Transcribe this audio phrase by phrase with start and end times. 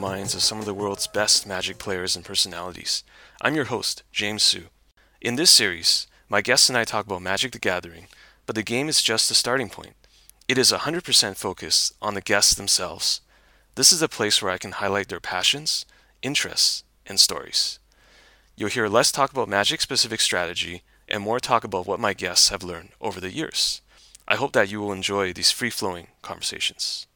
[0.00, 3.04] minds of some of the world's best Magic players and personalities.
[3.42, 4.62] I'm your host, James Hsu.
[5.20, 8.06] In this series, my guests and I talk about Magic the Gathering,
[8.46, 9.92] but the game is just a starting point.
[10.48, 13.20] It is 100% focused on the guests themselves.
[13.74, 15.84] This is a place where I can highlight their passions,
[16.22, 17.78] interests, and stories.
[18.56, 22.48] You'll hear less talk about Magic specific strategy and more talk about what my guests
[22.48, 23.82] have learned over the years.
[24.26, 27.06] I hope that you will enjoy these free flowing conversations.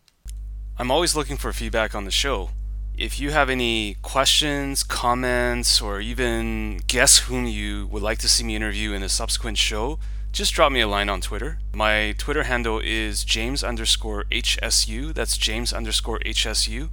[0.78, 2.50] I'm always looking for feedback on the show.
[2.96, 8.44] If you have any questions, comments, or even guess whom you would like to see
[8.44, 9.98] me interview in a subsequent show,
[10.30, 11.58] just drop me a line on Twitter.
[11.72, 15.12] My Twitter handle is James underscore HSU.
[15.12, 16.88] That's James underscore HSU.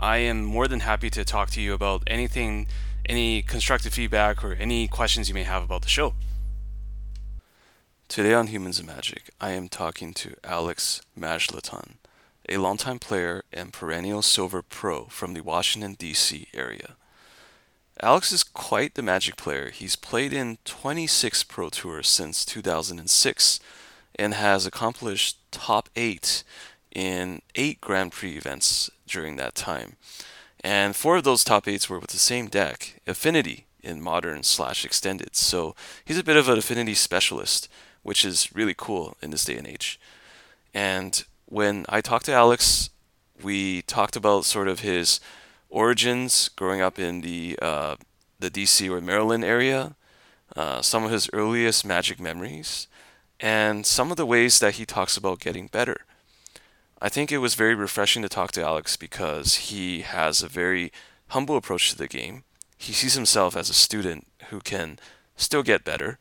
[0.00, 2.66] I am more than happy to talk to you about anything,
[3.04, 6.14] any constructive feedback, or any questions you may have about the show.
[8.08, 11.96] Today on Humans of Magic, I am talking to Alex Majlaton,
[12.48, 16.48] a longtime player and perennial silver pro from the Washington, D.C.
[16.54, 16.96] area.
[18.00, 19.70] Alex is quite the Magic player.
[19.70, 23.60] He's played in 26 Pro Tours since 2006
[24.16, 26.42] and has accomplished top 8
[26.94, 29.96] in 8 Grand Prix events during that time.
[30.64, 34.84] And four of those top 8s were with the same deck, Affinity, in modern slash
[34.84, 35.36] extended.
[35.36, 37.68] So he's a bit of an affinity specialist
[38.02, 39.98] which is really cool in this day and age.
[40.74, 42.88] And when I talked to Alex,
[43.42, 45.20] we talked about sort of his
[45.68, 47.96] origins growing up in the uh,
[48.40, 49.94] the DC or Maryland area,
[50.56, 52.88] uh, some of his earliest magic memories,
[53.38, 55.98] and some of the ways that he talks about getting better.
[57.02, 60.90] I think it was very refreshing to talk to Alex because he has a very
[61.28, 62.44] humble approach to the game.
[62.78, 64.98] He sees himself as a student who can
[65.36, 66.18] still get better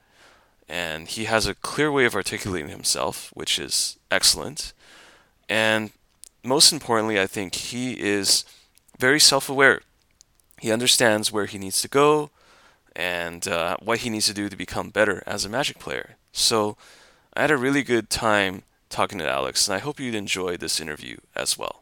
[0.67, 4.73] and he has a clear way of articulating himself, which is excellent.
[5.49, 5.91] And
[6.43, 8.45] most importantly, I think he is
[8.97, 9.81] very self aware.
[10.59, 12.29] He understands where he needs to go
[12.95, 16.17] and uh, what he needs to do to become better as a Magic player.
[16.31, 16.77] So
[17.33, 20.79] I had a really good time talking to Alex, and I hope you'd enjoy this
[20.79, 21.80] interview as well.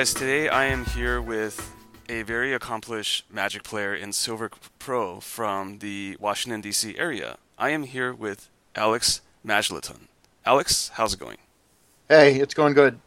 [0.00, 1.74] Guys, today I am here with
[2.08, 6.96] a very accomplished Magic player in Silver Pro from the Washington, D.C.
[6.96, 7.36] area.
[7.58, 10.08] I am here with Alex Majlaton.
[10.46, 11.36] Alex, how's it going?
[12.08, 12.98] Hey, it's going good.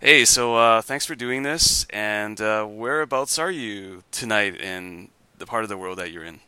[0.00, 1.86] Hey, so uh, thanks for doing this.
[1.90, 6.40] And uh, whereabouts are you tonight in the part of the world that you're in?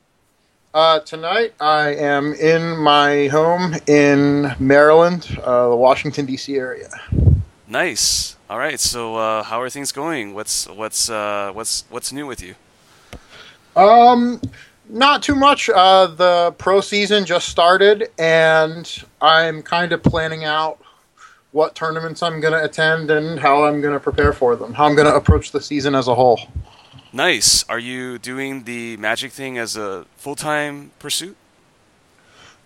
[0.75, 6.57] Uh, tonight I am in my home in Maryland, uh, the Washington, D.C.
[6.57, 6.91] area.
[7.69, 8.35] Nice.
[8.55, 8.79] All right.
[8.79, 10.33] So, uh, how are things going?
[10.33, 12.55] What's what's uh, what's what's new with you?
[13.75, 14.41] Um,
[14.89, 15.69] not too much.
[15.69, 18.89] Uh, the pro season just started, and
[19.21, 20.79] I'm kind of planning out
[21.51, 24.73] what tournaments I'm going to attend and how I'm going to prepare for them.
[24.73, 26.39] How I'm going to approach the season as a whole.
[27.13, 27.65] Nice.
[27.69, 31.37] Are you doing the magic thing as a full time pursuit?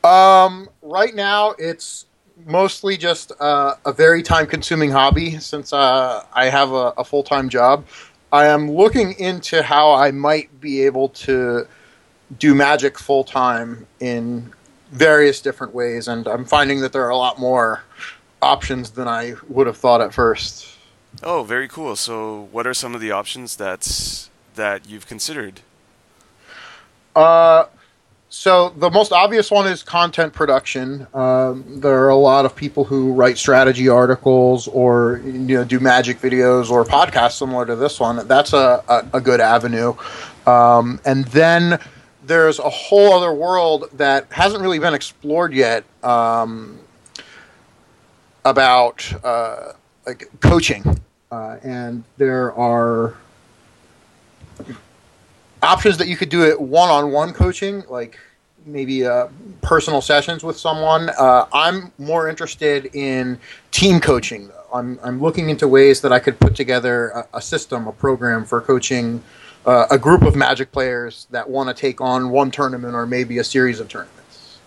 [0.04, 2.04] Um, right now it's
[2.48, 7.22] mostly just uh, a very time consuming hobby since uh, I have a, a full
[7.22, 7.86] time job.
[8.32, 11.66] I am looking into how I might be able to
[12.38, 14.52] do magic full time in
[14.90, 17.84] various different ways, and I'm finding that there are a lot more
[18.42, 20.66] options than I would have thought at first.
[21.22, 21.96] Oh, very cool.
[21.96, 25.60] So, what are some of the options that that you've considered?
[27.16, 27.64] Uh,
[28.30, 31.06] so the most obvious one is content production.
[31.14, 35.80] Um, there are a lot of people who write strategy articles or you know do
[35.80, 38.26] magic videos or podcasts similar to this one.
[38.28, 39.94] That's a, a, a good avenue.
[40.46, 41.78] Um, and then
[42.22, 46.78] there's a whole other world that hasn't really been explored yet um,
[48.44, 49.72] about uh,
[50.06, 51.00] like coaching,
[51.32, 53.16] uh, and there are
[55.62, 58.18] options that you could do it one-on-one coaching, like
[58.66, 59.28] maybe uh,
[59.62, 61.10] personal sessions with someone.
[61.10, 63.38] Uh, I'm more interested in
[63.70, 64.50] team coaching.
[64.72, 68.44] I'm, I'm looking into ways that I could put together a, a system, a program
[68.44, 69.22] for coaching
[69.66, 73.38] uh, a group of Magic players that want to take on one tournament or maybe
[73.38, 74.58] a series of tournaments.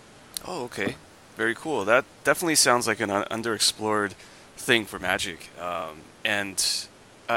[0.46, 0.96] Oh, okay.
[1.36, 1.84] Very cool.
[1.84, 4.12] That definitely sounds like an underexplored
[4.56, 5.50] thing for Magic.
[5.60, 6.86] Um, and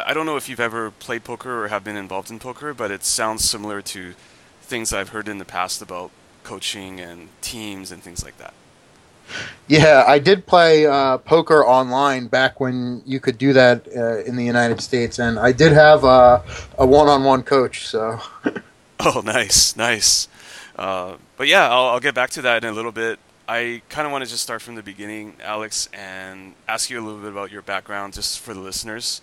[0.05, 2.91] I don't know if you've ever played poker or have been involved in poker, but
[2.91, 4.13] it sounds similar to
[4.61, 6.11] things I've heard in the past about
[6.43, 8.53] coaching and teams and things like that.
[9.67, 14.35] Yeah, I did play uh, poker online back when you could do that uh, in
[14.35, 16.41] the United States, and I did have uh,
[16.77, 17.87] a one-on-one coach.
[17.87, 18.19] So,
[18.99, 20.27] Oh, nice, nice.
[20.75, 23.19] Uh, but yeah, I'll, I'll get back to that in a little bit.
[23.47, 27.03] I kind of want to just start from the beginning, Alex, and ask you a
[27.03, 29.21] little bit about your background, just for the listeners.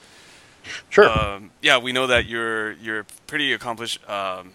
[0.91, 1.09] Sure.
[1.09, 4.53] Um, yeah, we know that you're you're a pretty accomplished um,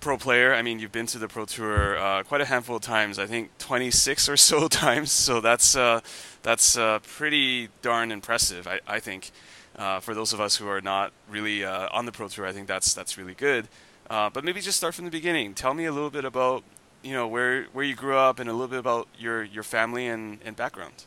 [0.00, 0.52] pro player.
[0.54, 3.18] I mean, you've been to the pro tour uh, quite a handful of times.
[3.18, 5.12] I think 26 or so times.
[5.12, 6.00] So that's uh,
[6.42, 8.66] that's uh, pretty darn impressive.
[8.66, 9.30] I, I think
[9.76, 12.52] uh, for those of us who are not really uh, on the pro tour, I
[12.52, 13.68] think that's that's really good.
[14.10, 15.54] Uh, but maybe just start from the beginning.
[15.54, 16.64] Tell me a little bit about
[17.02, 20.06] you know where where you grew up and a little bit about your your family
[20.06, 21.04] and, and background.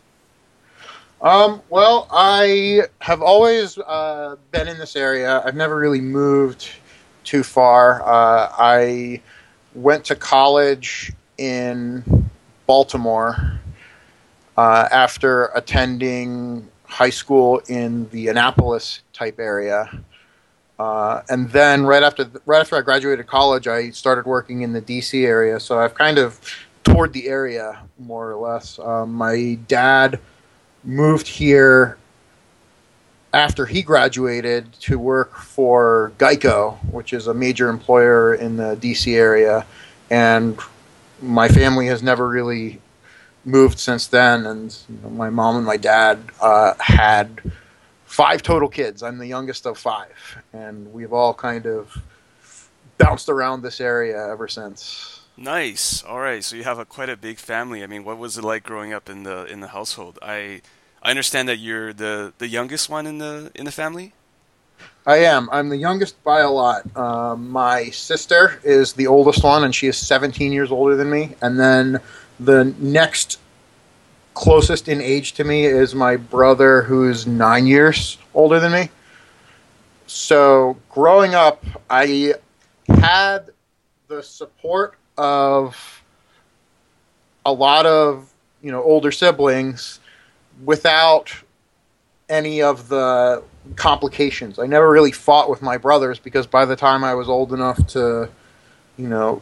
[1.22, 5.42] Um, well, I have always uh, been in this area.
[5.46, 6.70] I've never really moved
[7.24, 8.02] too far.
[8.04, 9.22] Uh, I
[9.74, 12.30] went to college in
[12.68, 13.60] Baltimore
[14.58, 19.90] uh, after attending high school in the Annapolis type area.
[20.78, 24.82] Uh, and then right after right after I graduated college, I started working in the
[24.82, 25.60] DC area.
[25.60, 26.40] So I've kind of
[26.84, 28.78] toured the area more or less.
[28.80, 30.20] Um, my dad
[30.86, 31.98] moved here
[33.34, 39.14] after he graduated to work for Geico, which is a major employer in the DC
[39.14, 39.66] area,
[40.10, 40.58] and
[41.22, 42.80] my family has never really
[43.44, 44.46] moved since then.
[44.46, 47.42] And you know, my mom and my dad uh, had
[48.06, 49.04] five total kids.
[49.04, 52.02] I'm the youngest of five, and we've all kind of
[52.98, 55.15] bounced around this area ever since.
[55.38, 56.04] Nice.
[56.04, 56.44] All right.
[56.44, 57.84] So you have a quite a big family.
[57.84, 60.18] I mean, what was it like growing up in the in the household?
[60.22, 60.62] I
[61.04, 64.14] I understand that you're the the youngest one in the in the family.
[65.06, 65.50] I am.
[65.52, 66.84] I'm the youngest by a lot.
[66.98, 71.36] Um, my sister is the oldest one, and she is 17 years older than me.
[71.42, 72.00] And then
[72.40, 73.40] the next
[74.34, 78.90] closest in age to me is my brother, who's nine years older than me.
[80.08, 82.34] So growing up, I
[82.90, 83.52] had
[84.08, 86.04] the support of
[87.46, 88.32] a lot of
[88.62, 90.00] you know older siblings
[90.64, 91.32] without
[92.30, 93.44] any of the
[93.76, 94.60] complications.
[94.60, 97.86] I never really fought with my brothers because by the time I was old enough
[97.88, 98.30] to,
[98.98, 99.42] you know,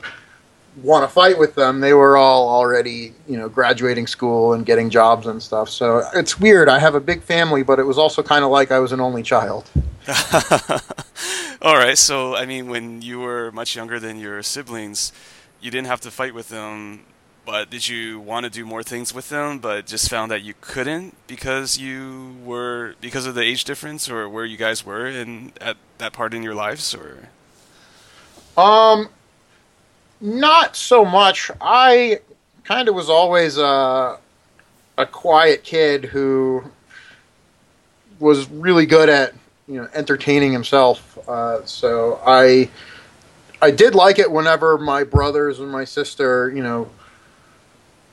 [0.81, 4.89] want to fight with them, they were all already, you know, graduating school and getting
[4.89, 5.69] jobs and stuff.
[5.69, 6.67] So it's weird.
[6.67, 8.99] I have a big family, but it was also kind of like I was an
[8.99, 9.69] only child.
[11.61, 11.97] All right.
[11.97, 15.13] So I mean, when you were much younger than your siblings,
[15.63, 17.05] you didn't have to fight with them.
[17.45, 20.53] But did you want to do more things with them, but just found that you
[20.61, 25.51] couldn't because you were because of the age difference or where you guys were in
[25.59, 27.27] at that part in your lives, or
[28.55, 29.09] Um,
[30.21, 31.51] not so much.
[31.59, 32.19] I
[32.63, 34.19] kind of was always a,
[34.97, 36.63] a quiet kid who
[38.19, 39.33] was really good at
[39.67, 41.17] you know entertaining himself.
[41.27, 42.69] Uh, so I
[43.63, 46.89] I did like it whenever my brothers and my sister you know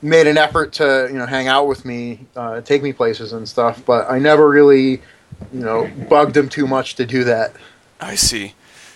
[0.01, 3.47] made an effort to you know hang out with me, uh, take me places and
[3.47, 3.83] stuff.
[3.85, 5.01] But I never really
[5.51, 7.53] you know bugged them too much to do that.
[7.99, 8.53] I see.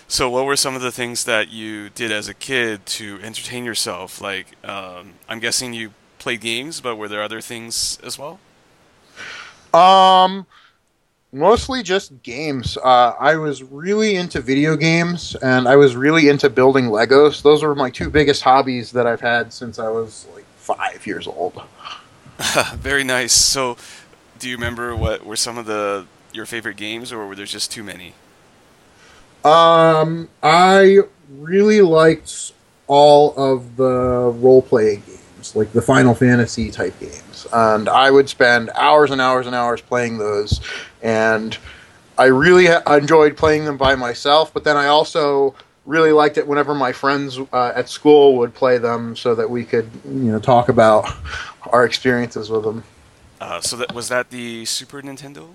[0.08, 3.64] So, what were some of the things that you did as a kid to entertain
[3.64, 4.20] yourself?
[4.20, 8.38] Like, um, I'm guessing you played games, but were there other things as well?
[9.74, 10.46] Um,
[11.36, 12.76] mostly just games.
[12.78, 17.42] Uh, I was really into video games, and I was really into building Legos.
[17.42, 21.26] Those were my two biggest hobbies that I've had since I was like five years
[21.26, 21.62] old.
[22.74, 23.32] Very nice.
[23.32, 23.76] So,
[24.38, 27.70] do you remember what were some of the your favorite games, or were there just
[27.72, 28.12] too many?
[29.44, 30.98] Um, I
[31.38, 32.52] really liked
[32.88, 38.28] all of the role playing games, like the Final Fantasy type games, and I would
[38.28, 40.60] spend hours and hours and hours playing those,
[41.06, 41.56] and
[42.18, 44.52] I really enjoyed playing them by myself.
[44.52, 45.54] But then I also
[45.86, 49.64] really liked it whenever my friends uh, at school would play them, so that we
[49.64, 51.08] could, you know, talk about
[51.72, 52.82] our experiences with them.
[53.40, 55.50] Uh, so that was that the Super Nintendo?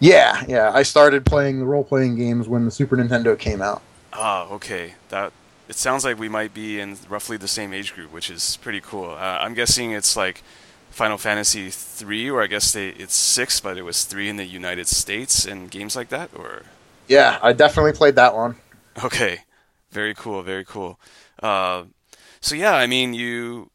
[0.00, 0.72] Yeah, yeah.
[0.74, 3.82] I started playing the role playing games when the Super Nintendo came out.
[4.12, 4.94] Ah, okay.
[5.10, 5.32] That
[5.68, 8.80] it sounds like we might be in roughly the same age group, which is pretty
[8.80, 9.10] cool.
[9.10, 10.42] Uh, I'm guessing it's like
[11.00, 14.44] Final Fantasy three, or I guess they, it's six, but it was three in the
[14.46, 16.64] United States and games like that, or
[17.08, 18.56] Yeah, I definitely played that one.
[19.04, 19.40] okay,
[19.90, 20.98] very cool, very cool.
[21.42, 21.84] Uh,
[22.40, 23.70] so yeah, I mean, you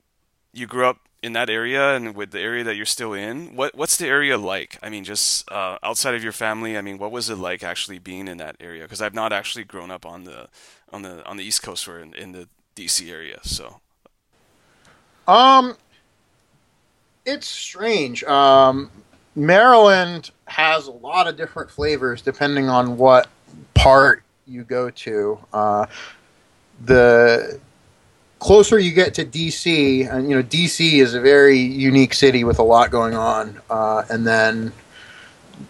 [0.54, 3.76] you grew up in that area and with the area that you're still in, what
[3.76, 4.80] what's the area like?
[4.84, 6.78] I mean, just uh, outside of your family.
[6.78, 8.84] I mean, what was it like actually being in that area?
[8.84, 10.50] Because I've not actually grown up on the
[10.94, 13.40] on the on the East Coast or in, in the DC area.
[13.44, 13.82] So,
[15.28, 15.76] um,
[17.26, 18.24] it's strange.
[18.24, 18.92] Um,
[19.36, 23.28] Maryland has a lot of different flavors depending on what
[23.74, 25.40] part you go to.
[25.52, 25.86] Uh,
[26.84, 27.60] the
[28.40, 32.60] closer you get to DC, and you know DC is a very unique city with
[32.60, 34.72] a lot going on, uh, and then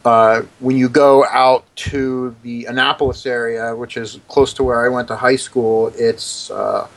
[0.03, 4.89] uh, when you go out to the Annapolis area, which is close to where I
[4.89, 6.88] went to high school, it's uh,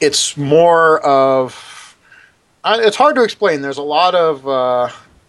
[0.00, 1.77] it's more of
[2.64, 3.62] it's hard to explain.
[3.62, 4.88] There's a lot of uh,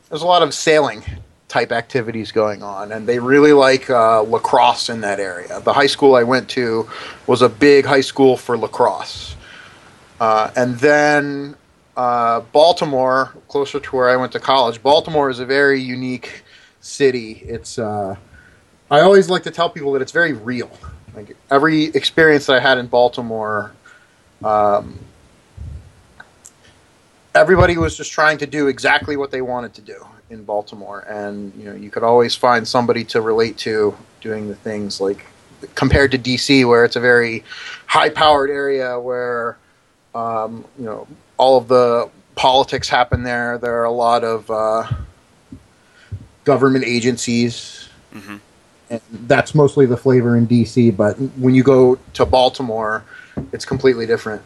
[0.10, 1.04] there's a lot of sailing
[1.48, 5.60] type activities going on, and they really like uh, lacrosse in that area.
[5.62, 6.90] The high school I went to
[7.28, 9.36] was a big high school for lacrosse,
[10.20, 11.56] uh, and then
[11.98, 14.82] uh, Baltimore, closer to where I went to college.
[14.82, 16.44] Baltimore is a very unique
[16.82, 17.44] city.
[17.46, 18.16] It's uh,
[18.90, 20.72] I always like to tell people that it's very real.
[21.16, 23.72] Like every experience that I had in Baltimore.
[24.44, 25.00] Um,
[27.36, 31.54] everybody was just trying to do exactly what they wanted to do in Baltimore, and
[31.56, 35.26] you know you could always find somebody to relate to doing the things like
[35.76, 37.44] compared to DC, where it's a very
[37.86, 39.58] high-powered area where
[40.16, 41.08] um, you know
[41.38, 43.58] all of the politics happen there.
[43.58, 44.88] There are a lot of uh,
[46.46, 47.90] government agencies.
[48.14, 48.38] Mm-hmm.
[48.90, 53.04] And that's mostly the flavor in DC, but when you go to Baltimore,
[53.54, 54.42] it's completely different.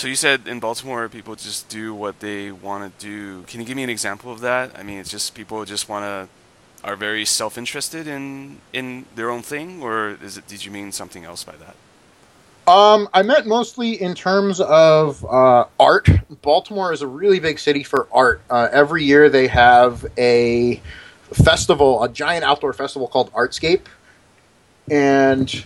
[0.00, 3.42] So you said in Baltimore, people just do what they want to do.
[3.42, 4.70] Can you give me an example of that?
[4.74, 9.42] I mean, it's just people just want to are very self-interested in in their own
[9.42, 10.46] thing, or is it?
[10.46, 12.72] Did you mean something else by that?
[12.72, 16.08] Um, I meant mostly in terms of uh, art.
[16.40, 18.40] Baltimore is a really big city for art.
[18.48, 20.80] Uh, every year they have a
[21.44, 23.84] festival, a giant outdoor festival called Artscape,
[24.90, 25.62] and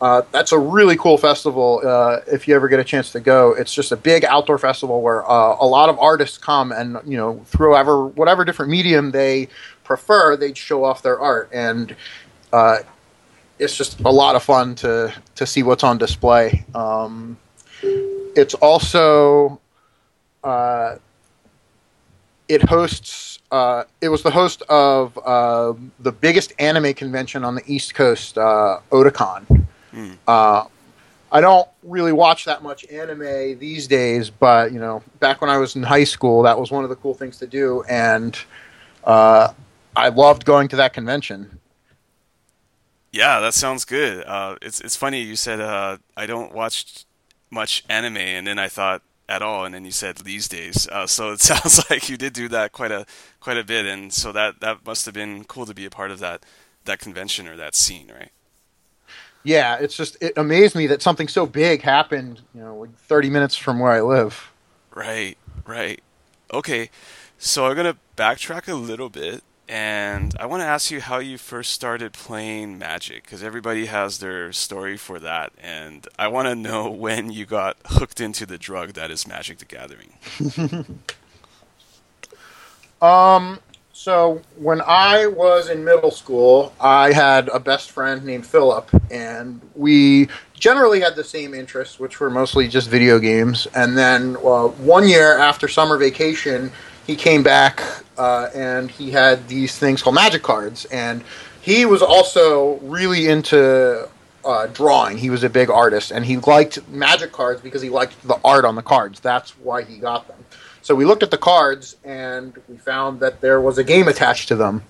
[0.00, 1.80] uh, that's a really cool festival.
[1.82, 5.00] Uh, if you ever get a chance to go, it's just a big outdoor festival
[5.00, 9.10] where uh, a lot of artists come and you know through whatever whatever different medium
[9.10, 9.48] they
[9.84, 11.96] prefer, they'd show off their art, and
[12.52, 12.78] uh,
[13.58, 16.64] it's just a lot of fun to to see what's on display.
[16.74, 17.38] Um,
[17.82, 19.60] it's also
[20.44, 20.96] uh,
[22.48, 23.38] it hosts.
[23.50, 29.55] Uh, it was the host of the biggest anime convention on the East Coast, Otakon
[29.96, 30.18] Mm.
[30.28, 30.66] Uh,
[31.32, 35.58] I don't really watch that much anime these days, but you know, back when I
[35.58, 38.38] was in high school, that was one of the cool things to do, and
[39.04, 39.52] uh,
[39.96, 41.58] I loved going to that convention.
[43.12, 44.24] Yeah, that sounds good.
[44.24, 47.04] Uh, it's it's funny you said uh, I don't watch
[47.50, 50.86] much anime, and then I thought at all, and then you said these days.
[50.88, 53.06] Uh, so it sounds like you did do that quite a
[53.40, 56.10] quite a bit, and so that that must have been cool to be a part
[56.10, 56.44] of that
[56.84, 58.30] that convention or that scene, right?
[59.46, 63.30] Yeah, it's just it amazed me that something so big happened, you know, like 30
[63.30, 64.50] minutes from where I live.
[64.92, 66.02] Right, right.
[66.52, 66.90] Okay,
[67.38, 71.38] so I'm gonna backtrack a little bit, and I want to ask you how you
[71.38, 76.56] first started playing Magic, because everybody has their story for that, and I want to
[76.56, 80.14] know when you got hooked into the drug that is Magic: The Gathering.
[83.00, 83.60] um,
[84.06, 89.60] so when I was in middle school, I had a best friend named Philip, and
[89.74, 93.66] we generally had the same interests, which were mostly just video games.
[93.74, 96.70] And then uh, one year after summer vacation,
[97.04, 97.82] he came back
[98.16, 101.24] uh, and he had these things called magic cards, and
[101.60, 104.08] he was also really into
[104.44, 105.18] uh, drawing.
[105.18, 108.64] He was a big artist, and he liked magic cards because he liked the art
[108.64, 109.18] on the cards.
[109.18, 110.38] That's why he got them.
[110.86, 114.46] So we looked at the cards and we found that there was a game attached
[114.46, 114.84] to them.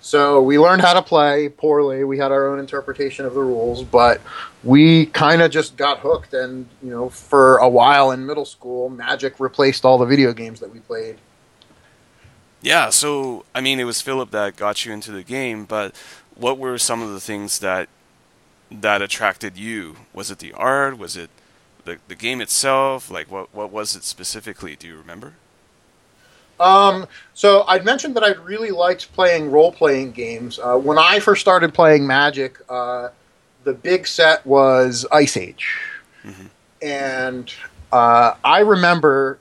[0.00, 2.02] So we learned how to play poorly.
[2.02, 4.22] We had our own interpretation of the rules, but
[4.64, 6.32] we kind of just got hooked.
[6.32, 10.60] And, you know, for a while in middle school, Magic replaced all the video games
[10.60, 11.18] that we played.
[12.62, 15.94] Yeah, so, I mean, it was Philip that got you into the game, but
[16.36, 17.90] what were some of the things that
[18.70, 19.96] that attracted you?
[20.14, 20.96] Was it the art?
[20.96, 21.28] Was it
[21.84, 23.10] the the game itself?
[23.10, 24.76] Like what what was it specifically?
[24.76, 25.34] Do you remember?
[26.58, 30.58] Um, so I'd mentioned that I really liked playing role playing games.
[30.58, 33.08] Uh, when I first started playing Magic, uh,
[33.64, 35.78] the big set was Ice Age,
[36.22, 36.46] mm-hmm.
[36.82, 37.52] and
[37.92, 39.38] uh, I remember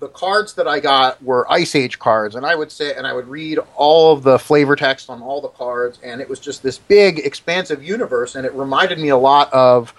[0.00, 3.12] the cards that I got were Ice Age cards, and I would sit and I
[3.12, 6.62] would read all of the flavor text on all the cards, and it was just
[6.62, 9.94] this big, expansive universe, and it reminded me a lot of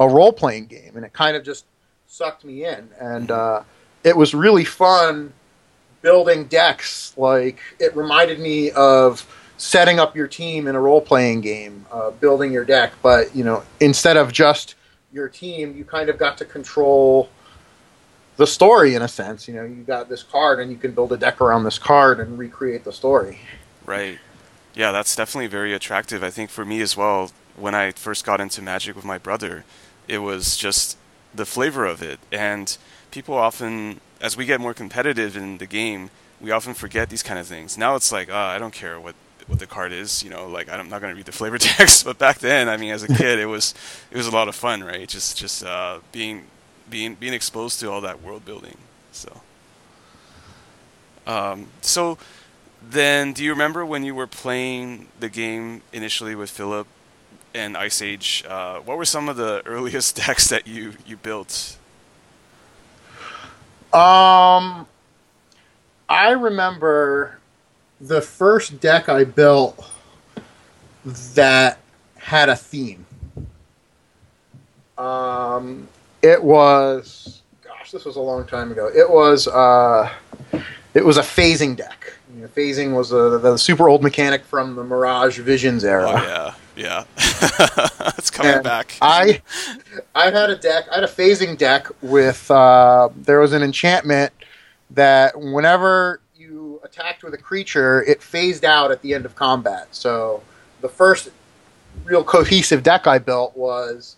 [0.00, 1.64] a role playing game, and it kind of just
[2.06, 3.62] sucked me in, and uh,
[4.02, 5.32] it was really fun
[6.02, 7.14] building decks.
[7.16, 12.10] Like it reminded me of setting up your team in a role playing game, uh,
[12.10, 12.92] building your deck.
[13.02, 14.74] But you know, instead of just
[15.12, 17.28] your team, you kind of got to control
[18.36, 19.46] the story in a sense.
[19.48, 22.20] You know, you got this card, and you can build a deck around this card
[22.20, 23.38] and recreate the story.
[23.86, 24.18] Right.
[24.74, 26.24] Yeah, that's definitely very attractive.
[26.24, 29.64] I think for me as well, when I first got into Magic with my brother,
[30.08, 30.96] it was just
[31.34, 32.20] the flavor of it.
[32.32, 32.76] And
[33.10, 37.38] people often, as we get more competitive in the game, we often forget these kind
[37.38, 37.78] of things.
[37.78, 39.14] Now it's like, oh, I don't care what
[39.46, 42.04] what the card is, you know, like I'm not going to read the flavor text.
[42.04, 43.74] But back then, I mean, as a kid, it was
[44.10, 45.08] it was a lot of fun, right?
[45.08, 46.46] Just just uh, being
[46.88, 48.76] being being exposed to all that world building.
[49.12, 49.40] So,
[51.26, 52.18] um, so
[52.82, 56.86] then, do you remember when you were playing the game initially with Philip
[57.54, 58.44] and Ice Age?
[58.46, 61.76] Uh, what were some of the earliest decks that you you built?
[63.92, 64.88] Um,
[66.08, 67.38] I remember
[68.00, 69.88] the first deck I built
[71.34, 71.78] that
[72.16, 73.06] had a theme.
[74.98, 75.88] Um,
[76.22, 78.90] it was, gosh, this was a long time ago.
[78.94, 80.10] It was, uh,
[80.94, 82.14] it was a phasing deck.
[82.34, 86.08] You know, phasing was a, the super old mechanic from the Mirage Visions era.
[86.08, 88.96] Oh yeah, yeah, it's coming And back.
[89.00, 89.42] I,
[90.14, 90.84] I had a deck.
[90.90, 92.50] I had a phasing deck with.
[92.50, 94.32] Uh, there was an enchantment
[94.90, 99.88] that whenever you attacked with a creature, it phased out at the end of combat.
[99.92, 100.42] So
[100.80, 101.30] the first
[102.04, 104.16] real cohesive deck I built was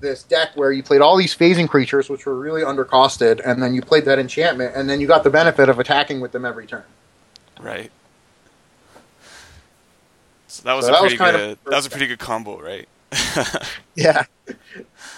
[0.00, 3.74] this deck where you played all these phasing creatures, which were really undercosted, and then
[3.74, 6.66] you played that enchantment, and then you got the benefit of attacking with them every
[6.66, 6.84] turn.
[7.58, 7.90] Right.
[10.56, 11.58] So that was So a that pretty of good.
[11.66, 12.88] That was a pretty good combo, right?
[13.94, 14.24] Yeah.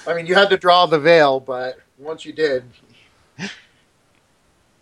[0.07, 2.65] I mean, you had to draw the veil, but once you did,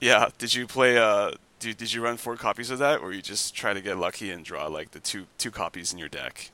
[0.00, 0.28] yeah.
[0.38, 0.98] Did you play?
[0.98, 3.98] Uh, did did you run four copies of that, or you just try to get
[3.98, 6.50] lucky and draw like the two two copies in your deck?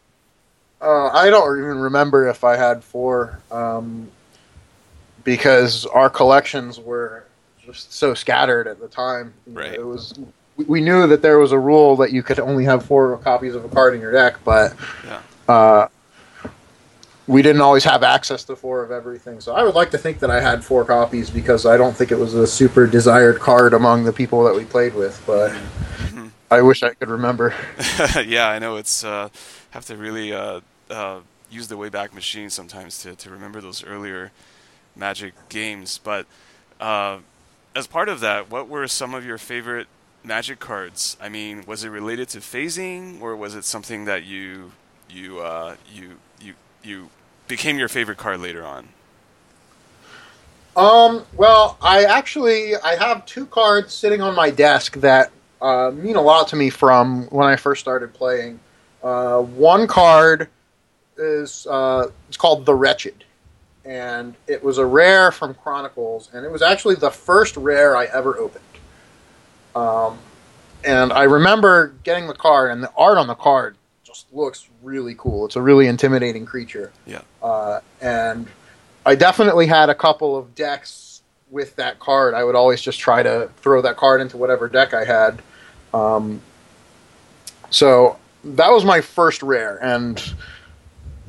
[0.80, 4.08] Uh, I don't even remember if I had four, um,
[5.22, 7.24] because our collections were
[7.64, 9.32] just so scattered at the time.
[9.46, 9.74] Right.
[9.74, 10.18] It was
[10.56, 13.64] we- knew that there was a rule that you could only have four copies of
[13.64, 14.74] a card in your deck, but
[15.06, 15.20] Yeah.
[15.54, 15.88] uh,
[17.26, 19.40] we didn't always have access to four of everything.
[19.40, 22.10] So I would like to think that I had four copies because I don't think
[22.10, 25.52] it was a super desired card among the people that we played with, but.
[26.50, 27.54] I wish I could remember.
[28.26, 29.30] yeah, I know it's uh,
[29.70, 30.60] have to really uh,
[30.90, 34.32] uh, use the Wayback Machine sometimes to, to remember those earlier
[34.94, 35.98] Magic games.
[36.04, 36.26] But
[36.78, 37.18] uh,
[37.74, 39.86] as part of that, what were some of your favorite
[40.24, 41.16] Magic cards?
[41.20, 44.72] I mean, was it related to phasing, or was it something that you
[45.10, 47.10] you uh, you you you
[47.48, 48.88] became your favorite card later on?
[50.76, 55.30] Um, well, I actually I have two cards sitting on my desk that
[55.60, 58.58] uh, mean a lot to me from when I first started playing.
[59.02, 60.48] Uh, one card
[61.18, 63.24] is uh, it's called the Wretched,
[63.84, 68.06] and it was a rare from Chronicles, and it was actually the first rare I
[68.06, 68.64] ever opened.
[69.74, 70.18] Um,
[70.84, 75.14] and I remember getting the card, and the art on the card just looks really
[75.16, 75.46] cool.
[75.46, 76.92] It's a really intimidating creature.
[77.06, 77.22] Yeah.
[77.42, 78.46] Uh, and
[79.06, 82.34] I definitely had a couple of decks with that card.
[82.34, 85.42] I would always just try to throw that card into whatever deck I had.
[85.94, 86.40] Um,
[87.70, 90.34] so that was my first rare, and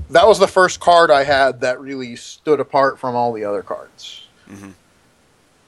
[0.10, 3.62] that was the first card I had that really stood apart from all the other
[3.62, 4.28] cards.
[4.48, 4.72] hmm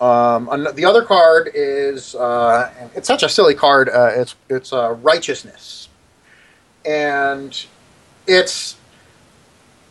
[0.01, 3.89] Um, the other card is uh, it's such a silly card.
[3.89, 5.87] Uh, it's it's uh, righteousness,
[6.85, 7.65] and
[8.27, 8.75] it's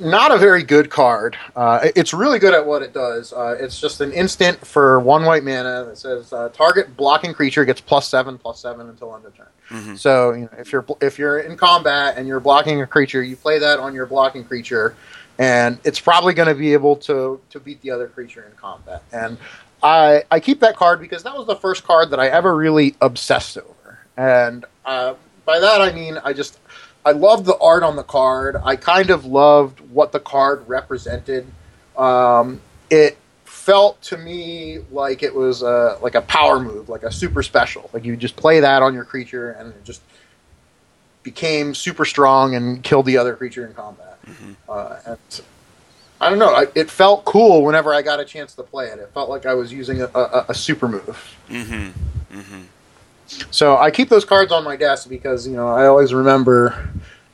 [0.00, 1.36] not a very good card.
[1.54, 3.32] Uh, it's really good at what it does.
[3.32, 7.64] Uh, it's just an instant for one white mana that says uh, target blocking creature
[7.64, 9.46] gets plus seven plus seven until end of turn.
[9.68, 13.22] hmm So you know, if you're if you're in combat and you're blocking a creature,
[13.22, 14.94] you play that on your blocking creature,
[15.38, 19.02] and it's probably going to be able to to beat the other creature in combat.
[19.12, 19.38] And
[19.84, 22.96] I I keep that card because that was the first card that I ever really
[23.00, 23.98] obsessed over.
[24.16, 26.58] And uh, by that I mean I just
[27.04, 28.56] I loved the art on the card.
[28.64, 31.46] I kind of loved what the card represented.
[31.96, 37.12] Um, it felt to me like it was a, like a power move, like a
[37.12, 37.90] super special.
[37.92, 40.00] Like you just play that on your creature and it just
[41.22, 44.18] became super strong and killed the other creature in combat.
[44.24, 45.40] hmm Uh, and
[46.20, 46.54] I don't know.
[46.54, 48.98] I, it felt cool whenever I got a chance to play it.
[48.98, 51.36] It felt like I was using a, a, a super move.
[51.48, 52.38] Mm-hmm.
[52.38, 52.60] Mm-hmm.
[53.50, 56.88] So I keep those cards on my desk because you know I always remember.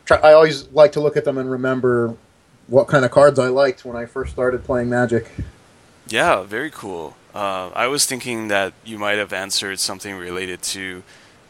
[0.07, 2.17] Try, I always like to look at them and remember
[2.67, 5.31] what kind of cards I liked when I first started playing Magic.
[6.09, 7.17] Yeah, very cool.
[7.35, 11.03] Uh, I was thinking that you might have answered something related to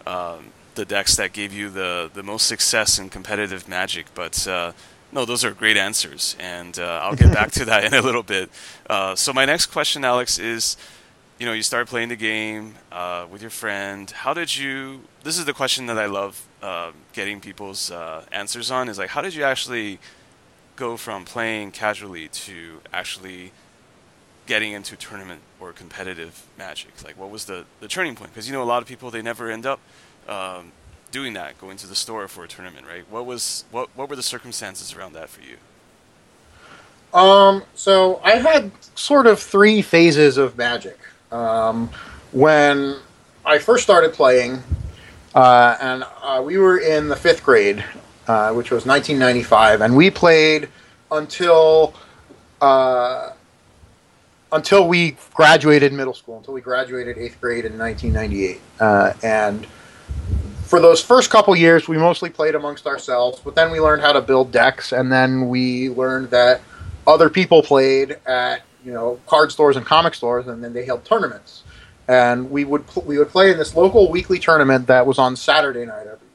[0.06, 4.72] um, the decks that gave you the, the most success in competitive Magic, but uh,
[5.12, 8.22] no, those are great answers, and uh, I'll get back to that in a little
[8.22, 8.50] bit.
[8.88, 10.76] Uh, so my next question, Alex, is
[11.38, 14.10] you know you started playing the game uh, with your friend.
[14.10, 15.02] How did you?
[15.24, 17.90] This is the question that I love uh, getting people's
[18.32, 18.88] answers on.
[18.88, 19.98] Is like how did you actually
[20.76, 23.52] go from playing casually to actually
[24.46, 26.90] getting into tournament or competitive magic?
[27.04, 28.32] Like, what was the, the turning point?
[28.32, 29.80] Because you know, a lot of people they never end up
[30.28, 30.72] um,
[31.10, 33.04] doing that, going to the store for a tournament, right?
[33.10, 35.56] What was what what were the circumstances around that for you?
[37.12, 40.98] Um, so I had sort of three phases of magic.
[41.32, 41.90] Um,
[42.32, 42.96] when
[43.44, 44.62] I first started playing,
[45.34, 47.84] uh, and uh, we were in the fifth grade,
[48.28, 50.68] uh, which was 1995, and we played
[51.10, 51.94] until
[52.60, 53.30] uh,
[54.52, 58.60] until we graduated middle school, until we graduated eighth grade in 1998.
[58.78, 59.66] Uh, and
[60.70, 64.12] for those first couple years, we mostly played amongst ourselves, but then we learned how
[64.12, 66.60] to build decks, and then we learned that
[67.08, 71.04] other people played at you know card stores and comic stores, and then they held
[71.04, 71.64] tournaments.
[72.06, 75.84] And we would we would play in this local weekly tournament that was on Saturday
[75.84, 76.28] night every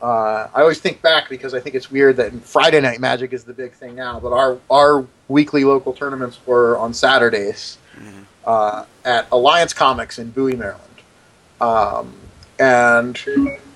[0.00, 3.44] uh, I always think back because I think it's weird that Friday Night Magic is
[3.44, 8.22] the big thing now, but our our weekly local tournaments were on Saturdays mm-hmm.
[8.46, 10.82] uh, at Alliance Comics in Bowie, Maryland,
[11.60, 12.14] um,
[12.58, 13.20] and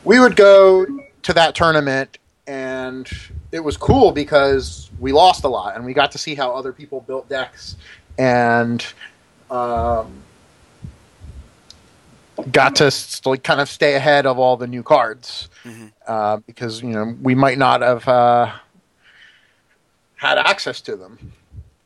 [0.05, 0.87] we would go
[1.23, 3.09] to that tournament, and
[3.53, 6.73] it was cool because we lost a lot, and we got to see how other
[6.73, 7.77] people built decks,
[8.19, 8.87] and
[9.51, 10.23] um,
[12.51, 12.91] got to
[13.25, 15.87] like kind of stay ahead of all the new cards mm-hmm.
[16.07, 18.53] uh, because you know we might not have uh,
[20.17, 21.33] had access to them.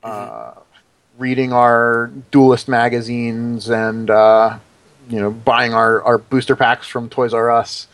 [0.03, 0.59] Mm-hmm.
[0.59, 0.61] Uh,
[1.17, 4.59] reading our duelist magazines and uh,
[5.09, 7.89] you know buying our, our booster packs from Toys R Us.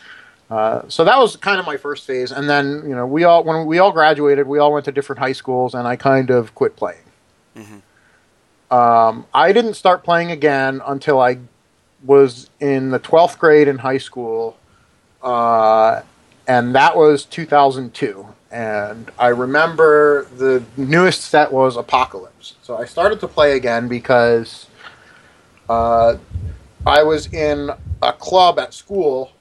[0.50, 3.44] Uh, so that was kind of my first phase, and then you know we all
[3.44, 6.54] when we all graduated, we all went to different high schools, and I kind of
[6.54, 7.02] quit playing.
[7.56, 8.74] Mm-hmm.
[8.74, 11.38] Um, I didn't start playing again until I
[12.04, 14.56] was in the 12th grade in high school,
[15.22, 16.02] uh,
[16.46, 18.26] and that was 2002.
[18.52, 22.54] And I remember the newest set was Apocalypse.
[22.62, 24.66] So I started to play again because
[25.68, 26.16] uh,
[26.86, 27.70] I was in
[28.02, 29.32] a club at school,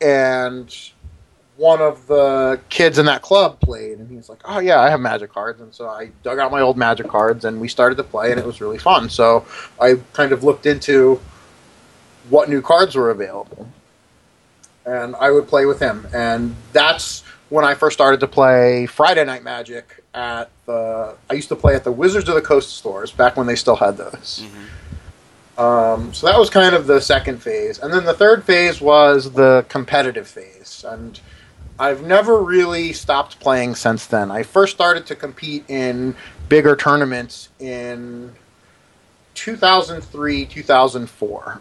[0.00, 0.74] and
[1.56, 4.90] one of the kids in that club played, and he was like, "Oh yeah, I
[4.90, 7.96] have magic cards," and so I dug out my old magic cards, and we started
[7.96, 9.08] to play, and it was really fun.
[9.08, 9.44] So
[9.80, 11.20] I kind of looked into
[12.28, 13.68] what new cards were available.
[14.84, 16.06] And I would play with him.
[16.14, 21.14] And that's when I first started to play Friday Night Magic at the.
[21.28, 23.76] I used to play at the Wizards of the Coast stores back when they still
[23.76, 24.42] had those.
[24.44, 24.64] Mm-hmm.
[25.58, 27.80] Um, so that was kind of the second phase.
[27.80, 30.84] And then the third phase was the competitive phase.
[30.88, 31.18] And
[31.80, 34.30] I've never really stopped playing since then.
[34.30, 36.14] I first started to compete in
[36.48, 38.32] bigger tournaments in
[39.34, 41.60] 2003, 2004.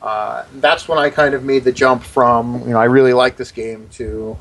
[0.00, 3.36] Uh, that's when I kind of made the jump from you know I really like
[3.36, 4.36] this game to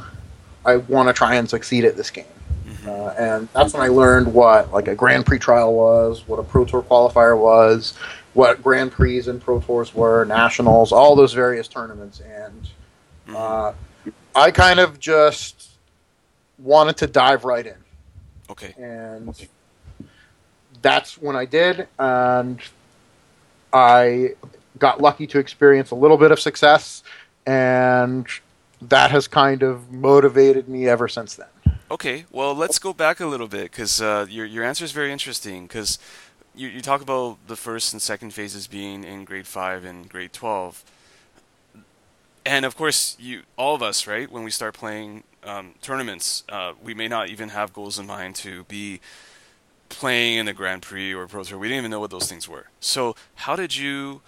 [0.66, 2.26] I want to try and succeed at this game.
[2.68, 2.90] Mm-hmm.
[2.90, 6.44] Uh, and that's when I learned what like a Grand Prix trial was, what a
[6.44, 7.94] Pro Tour qualifier was,
[8.34, 12.68] what Grand Prix and Pro Tours were, nationals, all those various tournaments, and
[13.28, 13.36] mm-hmm.
[13.36, 13.74] uh,
[14.36, 15.70] I kind of just
[16.58, 17.76] wanted to dive right in.
[18.50, 18.74] Okay.
[18.78, 19.36] And
[20.82, 22.62] that's when I did, and
[23.74, 24.36] I
[24.78, 27.04] got lucky to experience a little bit of success,
[27.46, 28.26] and
[28.82, 31.48] that has kind of motivated me ever since then.
[31.92, 35.12] Okay, well, let's go back a little bit because uh, your your answer is very
[35.12, 35.68] interesting.
[35.68, 36.00] Because
[36.56, 40.34] you you talk about the first and second phases being in grade five and grade
[40.34, 40.84] twelve,
[42.46, 44.32] and of course, you all of us, right?
[44.32, 48.36] When we start playing um, tournaments, uh, we may not even have goals in mind
[48.38, 49.00] to be
[49.90, 51.60] playing in the Grand Prix or Pro Tour.
[51.60, 52.68] We didn't even know what those things were.
[52.80, 54.22] So, how did you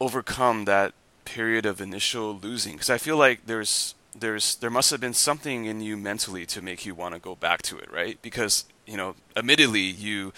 [0.00, 0.92] overcome that
[1.24, 2.74] period of initial losing?
[2.74, 6.62] Because I feel like there's there's there must have been something in you mentally to
[6.62, 8.20] make you want to go back to it, right?
[8.22, 10.32] Because you know, admittedly, you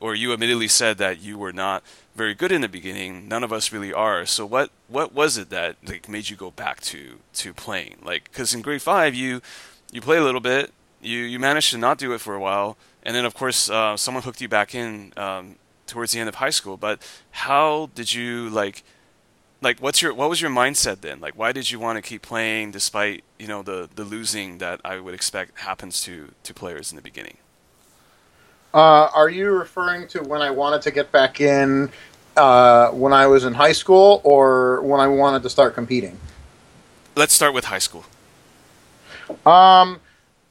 [0.00, 1.82] or you admittedly said that you were not
[2.14, 3.28] very good in the beginning.
[3.28, 4.26] None of us really are.
[4.26, 7.96] So what what was it that like made you go back to to playing?
[8.02, 9.40] Like because in grade five you
[9.92, 12.76] you play a little bit, you you managed to not do it for a while,
[13.02, 16.36] and then of course uh, someone hooked you back in um, towards the end of
[16.36, 16.76] high school.
[16.76, 18.82] But how did you like?
[19.62, 22.20] like what's your what was your mindset then like why did you want to keep
[22.20, 26.92] playing despite you know the the losing that i would expect happens to to players
[26.92, 27.38] in the beginning
[28.74, 31.90] Uh, are you referring to when I wanted to get back in
[32.36, 36.18] uh, when I was in high school, or when I wanted to start competing?
[37.14, 38.04] Let's start with high school.
[39.46, 40.00] Um,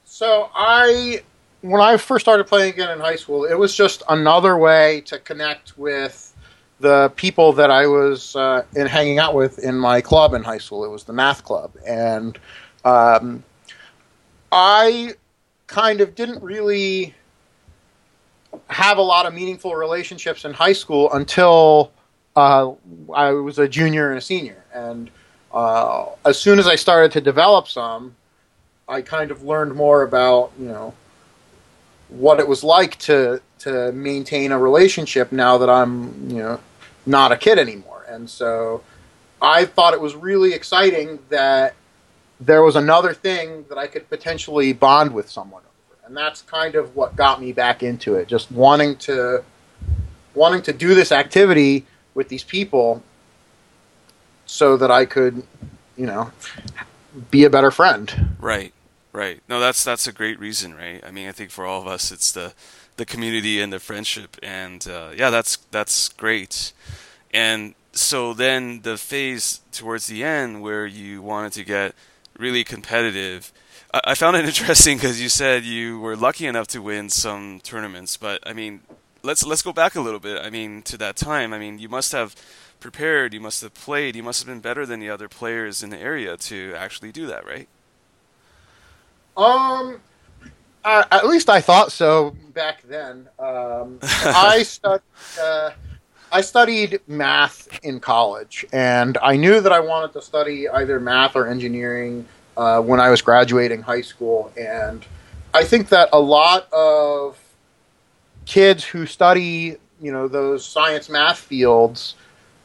[0.05, 1.21] so I,
[1.59, 5.19] when I first started playing again in high school, it was just another way to
[5.19, 6.33] connect with
[6.79, 10.59] the people that I was uh, in hanging out with in my club in high
[10.59, 10.85] school.
[10.85, 12.39] It was the math club, and
[12.85, 13.43] um,
[14.49, 15.15] I
[15.67, 17.13] kind of didn't really
[18.67, 21.91] have a lot of meaningful relationships in high school until
[22.35, 22.71] uh,
[23.13, 25.09] I was a junior and a senior, and
[25.53, 28.15] uh, as soon as I started to develop some,
[28.87, 30.93] I kind of learned more about you know
[32.09, 36.59] what it was like to to maintain a relationship now that I'm you know
[37.05, 38.83] not a kid anymore, and so
[39.41, 41.75] I thought it was really exciting that
[42.39, 45.63] there was another thing that I could potentially bond with someone
[46.05, 48.27] and that's kind of what got me back into it.
[48.27, 49.43] Just wanting to
[50.33, 53.03] wanting to do this activity with these people
[54.45, 55.43] so that I could,
[55.95, 56.31] you know,
[57.31, 58.35] be a better friend.
[58.39, 58.73] Right,
[59.11, 59.41] right.
[59.47, 61.03] No, that's that's a great reason, right?
[61.05, 62.53] I mean, I think for all of us, it's the
[62.97, 66.73] the community and the friendship, and uh, yeah, that's that's great.
[67.33, 71.95] And so then the phase towards the end where you wanted to get
[72.37, 73.51] really competitive.
[73.93, 77.59] I, I found it interesting because you said you were lucky enough to win some
[77.63, 78.81] tournaments, but I mean,
[79.21, 80.41] let's let's go back a little bit.
[80.43, 81.53] I mean, to that time.
[81.53, 82.35] I mean, you must have
[82.79, 85.89] prepared, you must have played, you must have been better than the other players in
[85.89, 87.67] the area to actually do that, right?
[89.37, 90.01] Um,
[90.83, 93.29] uh, at least I thought so back then.
[93.39, 95.03] Um, I studied.
[95.41, 95.71] Uh,
[96.31, 101.35] I studied math in college, and I knew that I wanted to study either math
[101.35, 102.25] or engineering
[102.57, 104.51] uh, when I was graduating high school.
[104.57, 105.05] And
[105.53, 107.39] I think that a lot of
[108.45, 112.15] kids who study, you know, those science math fields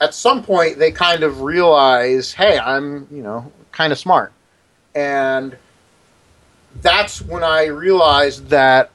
[0.01, 4.33] at some point they kind of realize, hey, I'm, you know, kind of smart.
[4.95, 5.57] And
[6.81, 8.91] that's when I realized that,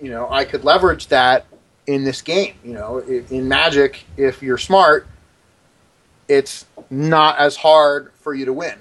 [0.00, 1.46] you know, I could leverage that
[1.86, 2.54] in this game.
[2.64, 5.06] You know, in Magic, if you're smart,
[6.28, 8.78] it's not as hard for you to win.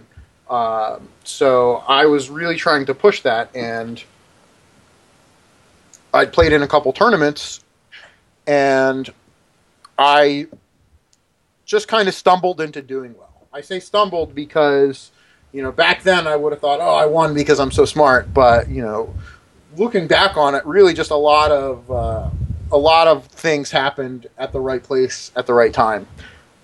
[0.50, 4.04] Um, so I was really trying to push that, and
[6.14, 7.64] I played in a couple tournaments,
[8.48, 9.12] and
[9.98, 10.48] I
[11.66, 13.48] just kind of stumbled into doing well.
[13.52, 15.12] I say stumbled because,
[15.52, 18.34] you know, back then I would have thought, oh, I won because I'm so smart.
[18.34, 19.14] But, you know,
[19.78, 22.30] looking back on it, really just a lot of, uh,
[22.72, 26.08] a lot of things happened at the right place at the right time.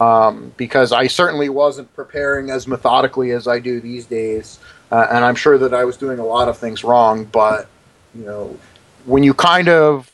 [0.02, 4.58] Um, because I certainly wasn't preparing as methodically as I do these days.
[4.92, 7.68] Uh, and I'm sure that I was doing a lot of things wrong, but,
[8.16, 8.58] you know,
[9.06, 10.12] when you kind of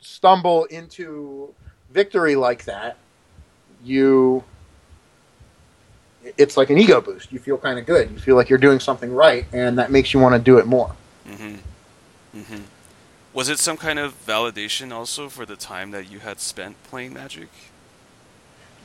[0.00, 1.54] stumble into
[1.90, 2.98] victory like that,
[3.82, 4.44] you
[6.36, 7.32] it's like an ego boost.
[7.32, 8.10] You feel kind of good.
[8.10, 10.66] You feel like you're doing something right, and that makes you want to do it
[10.66, 10.94] more.
[11.26, 12.38] Mm-hmm.
[12.38, 12.62] Mm-hmm.
[13.32, 17.14] Was it some kind of validation also for the time that you had spent playing
[17.14, 17.48] Magic?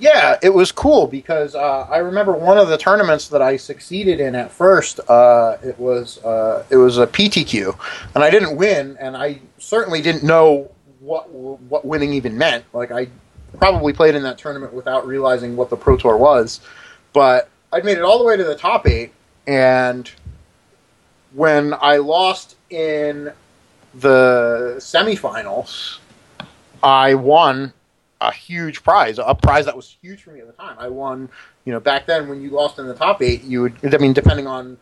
[0.01, 4.19] Yeah, it was cool because uh, I remember one of the tournaments that I succeeded
[4.19, 4.99] in at first.
[5.07, 7.77] Uh, it was uh, it was a PTQ,
[8.15, 12.65] and I didn't win, and I certainly didn't know what what winning even meant.
[12.73, 13.09] Like I
[13.59, 16.61] probably played in that tournament without realizing what the Pro Tour was.
[17.13, 19.13] But I'd made it all the way to the top eight,
[19.45, 20.09] and
[21.33, 23.31] when I lost in
[23.93, 25.99] the semifinals,
[26.81, 27.73] I won
[28.21, 30.75] a huge prize, a prize that was huge for me at the time.
[30.79, 31.27] I won,
[31.65, 34.13] you know, back then when you lost in the top eight, you would, I mean,
[34.13, 34.77] depending on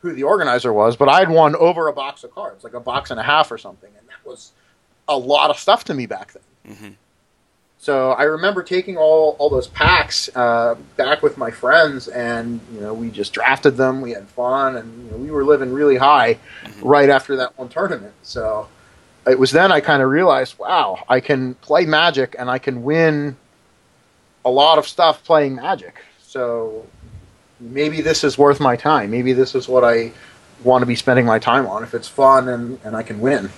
[0.00, 3.10] who the organizer was, but I'd won over a box of cards, like a box
[3.10, 4.52] and a half or something, and that was
[5.08, 6.74] a lot of stuff to me back then.
[6.74, 6.90] Mm-hmm.
[7.78, 12.80] So I remember taking all, all those packs uh, back with my friends, and you
[12.80, 14.00] know we just drafted them.
[14.00, 16.86] We had fun, and you know, we were living really high mm-hmm.
[16.86, 18.14] right after that one tournament.
[18.22, 18.68] So
[19.26, 22.82] it was then I kind of realized, wow, I can play Magic, and I can
[22.82, 23.36] win
[24.44, 25.96] a lot of stuff playing Magic.
[26.22, 26.86] So
[27.60, 29.10] maybe this is worth my time.
[29.10, 30.12] Maybe this is what I
[30.62, 33.50] want to be spending my time on if it's fun and, and I can win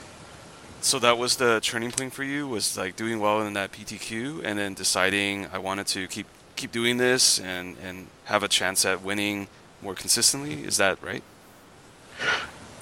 [0.87, 4.43] so that was the turning point for you was like doing well in that PTQ
[4.45, 8.85] and then deciding I wanted to keep keep doing this and and have a chance
[8.85, 9.49] at winning
[9.83, 11.25] more consistently is that right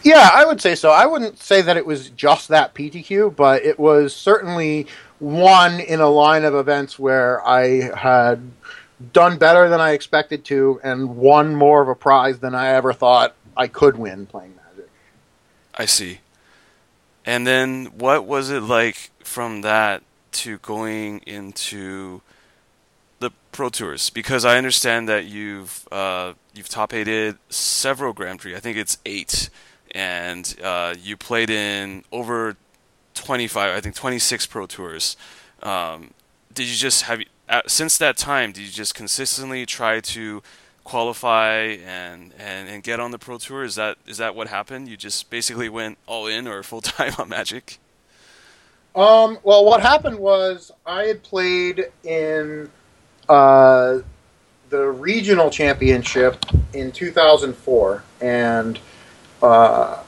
[0.04, 3.64] yeah I would say so I wouldn't say that it was just that PTQ but
[3.64, 4.86] it was certainly
[5.20, 8.52] one in a line of events where I had
[9.12, 12.92] done better than I expected to and won more of a prize than I ever
[12.92, 14.90] thought I could win playing Magic
[15.74, 16.20] I see
[17.24, 22.22] And then what was it like from that to going into
[23.20, 24.10] the Pro Tours?
[24.10, 28.56] Because I understand that you've uh, you've top eighted several Grand Prix.
[28.56, 29.50] I think it's eight,
[29.94, 32.56] and uh, you played in over
[33.14, 33.74] twenty five.
[33.76, 35.16] I think twenty six Pro Tours.
[35.62, 36.10] Um,
[36.52, 38.52] did you just have uh, since that time?
[38.52, 40.42] Did you just consistently try to
[40.84, 43.64] qualify and, and, and get on the pro tour?
[43.64, 44.88] Is that is that what happened?
[44.88, 47.78] You just basically went all in or full time on Magic?
[48.94, 52.70] Um, well, what happened was I had played in
[53.28, 53.98] uh,
[54.68, 58.78] the regional championship in 2004, and
[59.44, 60.02] uh,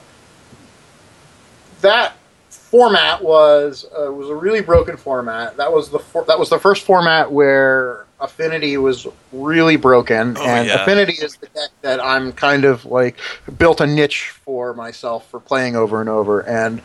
[1.82, 2.14] that
[2.50, 5.56] format was uh, was a really broken format.
[5.56, 10.42] That was the for- that was the first format where Affinity was really broken, Oh,
[10.46, 10.82] and yeah.
[10.82, 13.16] Affinity is the deck that I'm kind of like
[13.58, 16.40] built a niche for myself for playing over and over.
[16.40, 16.80] And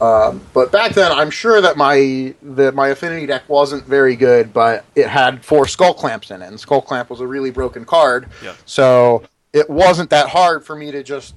[0.00, 4.52] um, but back then, I'm sure that my that my Affinity deck wasn't very good,
[4.52, 7.84] but it had four Skull Clamps in it, and Skull Clamp was a really broken
[7.84, 8.28] card.
[8.44, 8.54] Yeah.
[8.64, 11.34] So it wasn't that hard for me to just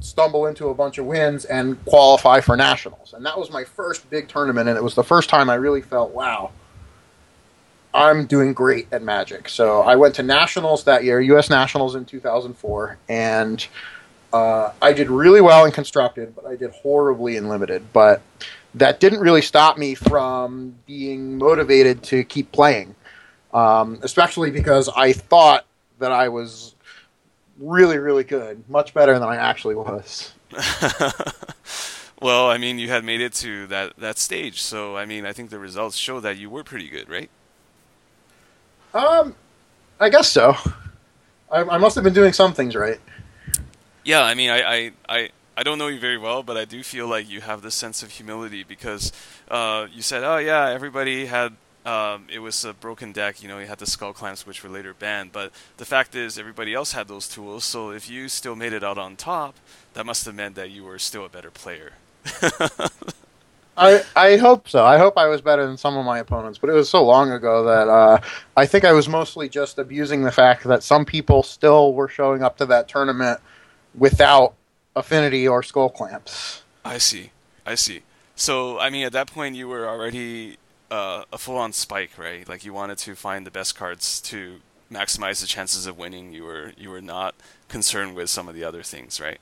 [0.00, 3.12] stumble into a bunch of wins and qualify for nationals.
[3.12, 5.82] And that was my first big tournament, and it was the first time I really
[5.82, 6.50] felt, wow,
[7.92, 9.48] I'm doing great at Magic.
[9.48, 11.50] So I went to nationals that year, U.S.
[11.50, 13.66] Nationals in 2004, and
[14.32, 17.92] uh, I did really well in constructed, but I did horribly in limited.
[17.92, 18.22] But
[18.74, 22.94] that didn't really stop me from being motivated to keep playing,
[23.52, 25.66] um, especially because I thought
[25.98, 26.74] that I was
[27.60, 30.32] really, really good, much better than I actually was.
[32.20, 35.32] well, I mean, you had made it to that that stage, so I mean, I
[35.32, 37.30] think the results show that you were pretty good, right?
[38.94, 39.36] Um,
[40.00, 40.56] I guess so.
[41.50, 42.98] I, I must have been doing some things right.
[44.04, 46.82] Yeah, I mean, I, I, I, I don't know you very well, but I do
[46.82, 49.12] feel like you have this sense of humility because
[49.48, 51.54] uh, you said, oh yeah, everybody had.
[51.86, 53.58] Um, it was a broken deck, you know.
[53.58, 55.32] You had the skull clamps, which were later banned.
[55.32, 57.64] But the fact is, everybody else had those tools.
[57.64, 59.56] So if you still made it out on top,
[59.94, 61.92] that must have meant that you were still a better player.
[63.76, 64.84] I I hope so.
[64.84, 67.32] I hope I was better than some of my opponents, but it was so long
[67.32, 68.20] ago that uh,
[68.56, 72.42] I think I was mostly just abusing the fact that some people still were showing
[72.42, 73.40] up to that tournament
[73.94, 74.54] without
[74.94, 76.62] affinity or skull clamps.
[76.84, 77.30] I see.
[77.64, 78.02] I see.
[78.36, 80.56] So, I mean, at that point, you were already
[80.90, 82.48] uh, a full-on spike, right?
[82.48, 84.56] Like you wanted to find the best cards to
[84.90, 86.32] maximize the chances of winning.
[86.32, 87.34] You were you were not
[87.68, 89.38] concerned with some of the other things, right?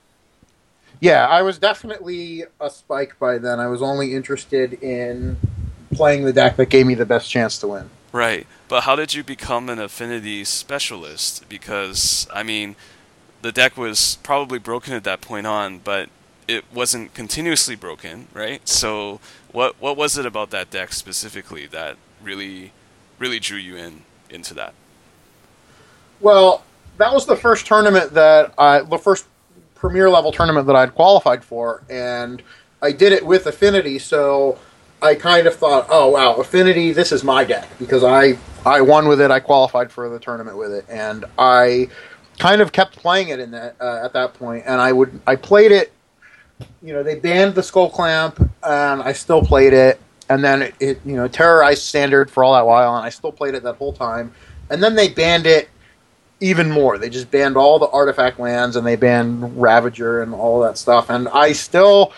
[0.99, 3.59] Yeah, I was definitely a spike by then.
[3.59, 5.37] I was only interested in
[5.93, 7.89] playing the deck that gave me the best chance to win.
[8.11, 8.47] Right.
[8.67, 11.47] But how did you become an affinity specialist?
[11.47, 12.75] Because I mean,
[13.41, 16.09] the deck was probably broken at that point on, but
[16.49, 18.67] it wasn't continuously broken, right?
[18.67, 19.19] So,
[19.51, 22.73] what what was it about that deck specifically that really
[23.19, 24.73] really drew you in into that?
[26.19, 26.63] Well,
[26.97, 29.27] that was the first tournament that I, the first
[29.75, 32.41] premier level tournament that I'd qualified for, and
[32.81, 33.99] I did it with Affinity.
[33.99, 34.57] So
[35.03, 39.07] I kind of thought, oh wow, Affinity, this is my deck because I I won
[39.07, 39.29] with it.
[39.29, 41.89] I qualified for the tournament with it, and I
[42.39, 44.63] kind of kept playing it in that uh, at that point.
[44.65, 45.93] And I would I played it.
[46.81, 49.99] You know, they banned the skull clamp, and I still played it.
[50.29, 53.31] And then it, it you know terrorized standard for all that while, and I still
[53.31, 54.31] played it that whole time.
[54.69, 55.69] And then they banned it
[56.39, 56.97] even more.
[56.97, 61.09] They just banned all the artifact lands and they banned Ravager and all that stuff.
[61.09, 62.13] And I still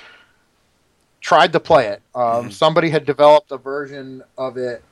[1.22, 2.02] tried to play it.
[2.14, 2.54] Um, Mhm.
[2.54, 4.84] Somebody had developed a version of it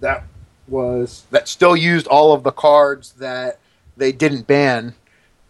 [0.00, 0.22] that
[0.68, 3.58] was that still used all of the cards that
[3.96, 4.94] they didn't ban,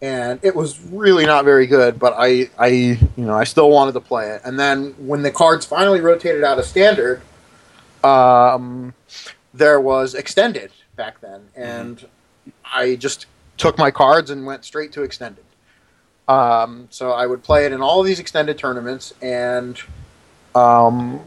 [0.01, 1.99] and it was really not very good.
[1.99, 4.41] But I, I, you know, I still wanted to play it.
[4.43, 7.21] And then when the cards finally rotated out of standard,
[8.03, 8.93] um,
[9.53, 12.05] there was extended back then, and
[12.65, 13.25] I just
[13.57, 15.43] took my cards and went straight to extended.
[16.27, 19.79] Um, so I would play it in all of these extended tournaments, and
[20.55, 21.19] um,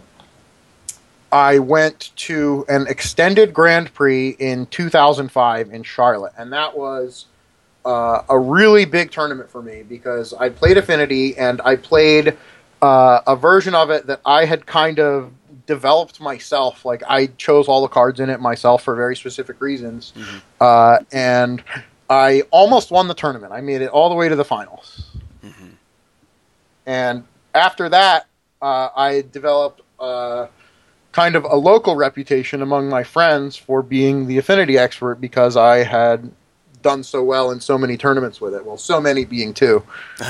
[1.31, 7.27] I went to an extended Grand Prix in 2005 in Charlotte, and that was
[7.85, 12.37] uh, a really big tournament for me because I played Affinity and I played
[12.82, 15.32] uh, a version of it that I had kind of
[15.66, 16.85] developed myself.
[16.85, 20.41] Like I chose all the cards in it myself for very specific reasons, Mhm.
[20.61, 21.62] uh, and
[22.11, 23.53] I almost won the tournament.
[23.53, 25.05] I made it all the way to the finals,
[25.43, 25.70] hmm
[26.87, 27.24] and
[27.55, 28.26] after that,
[28.61, 30.49] uh, I developed uh,
[31.12, 35.78] kind of a local reputation among my friends for being the affinity expert because I
[35.85, 36.30] had
[36.85, 38.64] done so well in so many tournaments with it.
[38.64, 39.82] Well, so many being two.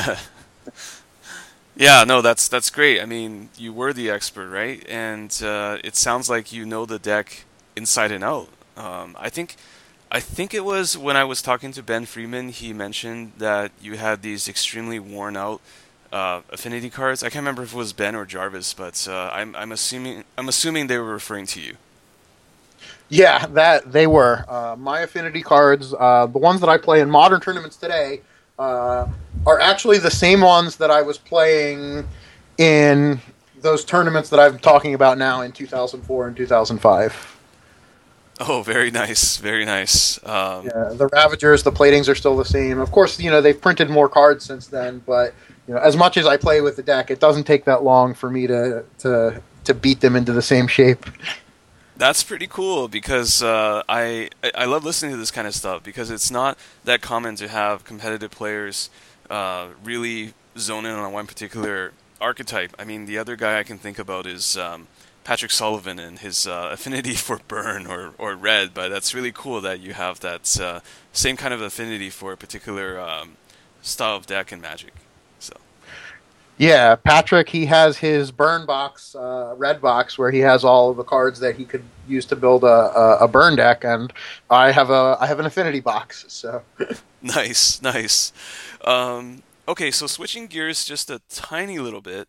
[1.77, 3.01] Yeah, no, that's that's great.
[3.01, 4.85] I mean, you were the expert, right?
[4.89, 7.45] And uh, it sounds like you know the deck
[7.75, 8.49] inside and out.
[8.77, 9.57] Um, I think,
[10.11, 12.51] I think it was when I was talking to Ben Freeman.
[12.51, 15.61] He mentioned that you had these extremely worn out
[16.13, 17.25] uh, affinity cards.
[17.25, 20.49] I can't remember if it was Ben or Jarvis, but uh, I'm I'm assuming I'm
[20.49, 21.77] assuming they were referring to you.
[23.09, 25.95] Yeah, that they were uh, my affinity cards.
[25.99, 28.23] Uh, the ones that I play in modern tournaments today
[28.59, 29.07] uh,
[29.47, 32.07] are actually the same ones that I was playing
[32.59, 33.21] in
[33.61, 37.31] those tournaments that I'm talking about now in 2004 and 2005.
[38.41, 40.19] Oh, very nice, very nice.
[40.27, 42.81] Um, yeah, the Ravagers, the platings are still the same.
[42.81, 45.35] Of course, you know they've printed more cards since then, but
[45.69, 48.13] you know, as much as I play with the deck, it doesn't take that long
[48.13, 51.07] for me to to to beat them into the same shape.
[51.97, 56.11] That's pretty cool because uh, I I love listening to this kind of stuff because
[56.11, 58.91] it's not that common to have competitive players
[59.31, 62.75] uh, really zone in on one particular archetype.
[62.79, 64.89] I mean, the other guy I can think about is um,
[65.23, 69.61] Patrick Sullivan and his uh, affinity for burn or, or red, but that's really cool
[69.61, 70.81] that you have that uh,
[71.13, 73.37] same kind of affinity for a particular um,
[73.83, 74.93] style of deck in Magic.
[76.57, 80.97] Yeah, Patrick, he has his burn box, uh, red box, where he has all of
[80.97, 84.13] the cards that he could use to build a, a, a burn deck, and
[84.49, 86.25] I have a I have an affinity box.
[86.29, 86.63] So
[87.23, 88.33] nice, nice.
[88.85, 92.29] Um, okay, so switching gears just a tiny little bit,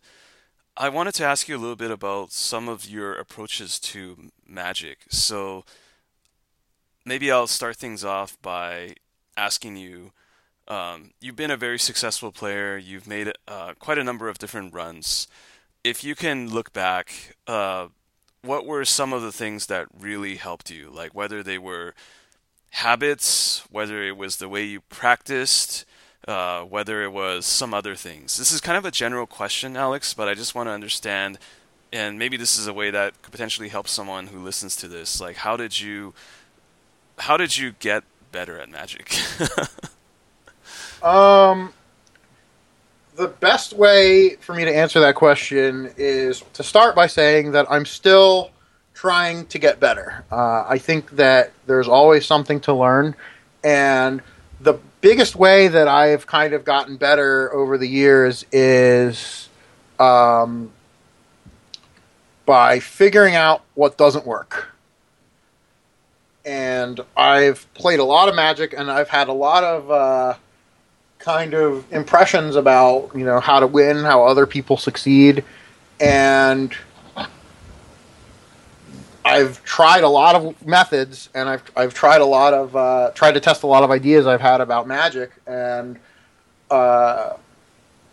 [0.76, 5.00] I wanted to ask you a little bit about some of your approaches to magic.
[5.10, 5.66] So
[7.06, 8.96] maybe I'll start things off by
[9.38, 10.14] asking you
[10.68, 12.78] um, you've been a very successful player.
[12.78, 15.28] You've made uh, quite a number of different runs.
[15.84, 17.88] If you can look back, uh,
[18.42, 20.90] what were some of the things that really helped you?
[20.90, 21.94] Like whether they were
[22.72, 25.86] habits, whether it was the way you practiced,
[26.28, 28.38] uh, whether it was some other things.
[28.38, 31.38] This is kind of a general question, Alex, but I just want to understand,
[31.94, 35.22] and maybe this is a way that could potentially help someone who listens to this.
[35.22, 36.14] Like, how did you,
[37.20, 39.16] how did you get better at magic?
[41.02, 41.74] Um,
[43.16, 47.66] the best way for me to answer that question is to start by saying that
[47.70, 48.52] I'm still
[48.94, 50.24] trying to get better.
[50.32, 53.16] Uh, I think that there's always something to learn,
[53.64, 54.22] and
[54.60, 59.50] the biggest way that I've kind of gotten better over the years is
[60.00, 60.72] um,
[62.46, 64.70] by figuring out what doesn't work.
[66.46, 70.36] And I've played a lot of Magic, and I've had a lot of uh,
[71.26, 75.44] kind of impressions about you know how to win, how other people succeed,
[76.00, 76.72] and
[79.26, 83.32] I've tried a lot of methods, and I've I've tried a lot of uh, tried
[83.32, 85.98] to test a lot of ideas I've had about magic, and
[86.70, 87.34] uh,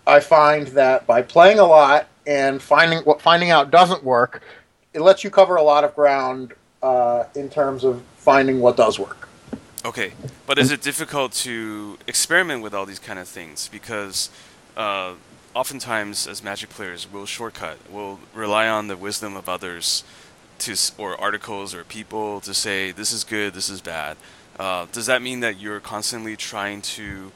[0.06, 4.42] I find that by playing a lot and finding what finding out doesn't work,
[4.94, 8.98] it lets you cover a lot of ground uh, in terms of finding what does
[8.98, 9.28] work.
[9.84, 10.12] Okay,
[10.46, 13.66] but is it difficult to experiment with all these kind of things?
[13.66, 14.30] Because
[14.76, 15.14] uh,
[15.54, 17.78] oftentimes, as Magic players, we'll shortcut.
[17.90, 20.04] We'll rely on the wisdom of others,
[20.60, 24.16] to or articles or people to say this is good, this is bad.
[24.56, 27.32] Uh, does that mean that you're constantly trying to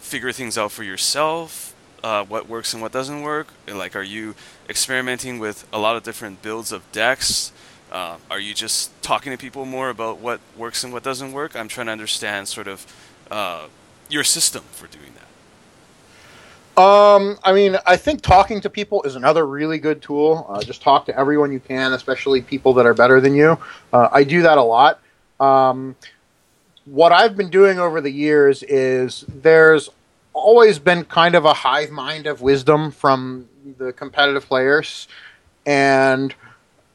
[0.00, 1.74] figure things out for yourself?
[2.02, 3.48] Uh, what works and what doesn't work?
[3.68, 4.34] Like, are you
[4.66, 7.52] experimenting with a lot of different builds of decks?
[7.90, 11.54] Uh, are you just talking to people more about what works and what doesn't work?
[11.54, 12.86] I'm trying to understand sort of
[13.30, 13.66] uh,
[14.08, 16.82] your system for doing that.
[16.82, 20.46] Um, I mean, I think talking to people is another really good tool.
[20.48, 23.58] Uh, just talk to everyone you can, especially people that are better than you.
[23.92, 25.00] Uh, I do that a lot.
[25.40, 25.96] Um,
[26.84, 29.88] what I've been doing over the years is there's
[30.34, 35.08] always been kind of a hive mind of wisdom from the competitive players,
[35.64, 36.34] and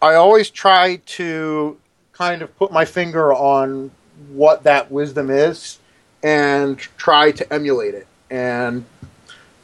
[0.01, 1.77] I always try to
[2.13, 3.91] kind of put my finger on
[4.33, 5.79] what that wisdom is
[6.23, 8.07] and try to emulate it.
[8.29, 8.85] And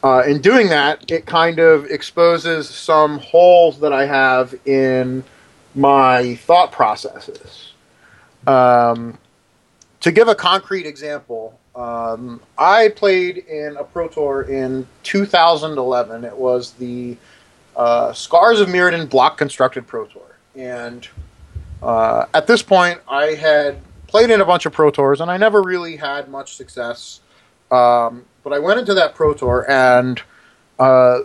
[0.04, 5.24] uh, in doing that, it kind of exposes some holes that I have in
[5.74, 7.74] my thought processes.
[8.46, 9.18] Um,
[10.02, 16.24] to give a concrete example, um, I played in a Pro Tour in 2011.
[16.24, 17.18] It was the
[17.78, 20.23] uh, Scars of Mirrodin block constructed Pro Tour.
[20.55, 21.07] And
[21.82, 25.38] uh, at this point, I had played in a bunch of Pro Tours, and I
[25.38, 27.21] never really had much success.
[27.71, 30.21] Um, but I went into that Pro Tour, and
[30.80, 31.19] uh,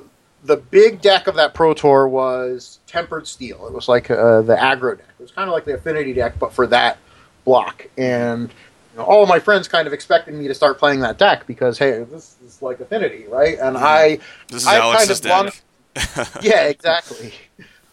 [0.44, 3.66] the big deck of that Pro Tour was Tempered Steel.
[3.66, 5.06] It was like uh, the aggro deck.
[5.18, 6.98] It was kind of like the Affinity deck, but for that
[7.44, 7.86] block.
[7.96, 8.50] And
[8.92, 11.46] you know, all of my friends kind of expected me to start playing that deck
[11.46, 13.58] because hey, this is like Affinity, right?
[13.58, 13.82] And Mhm.
[13.82, 15.62] I This is I've Alex's kind of deck.
[16.42, 17.32] yeah, exactly.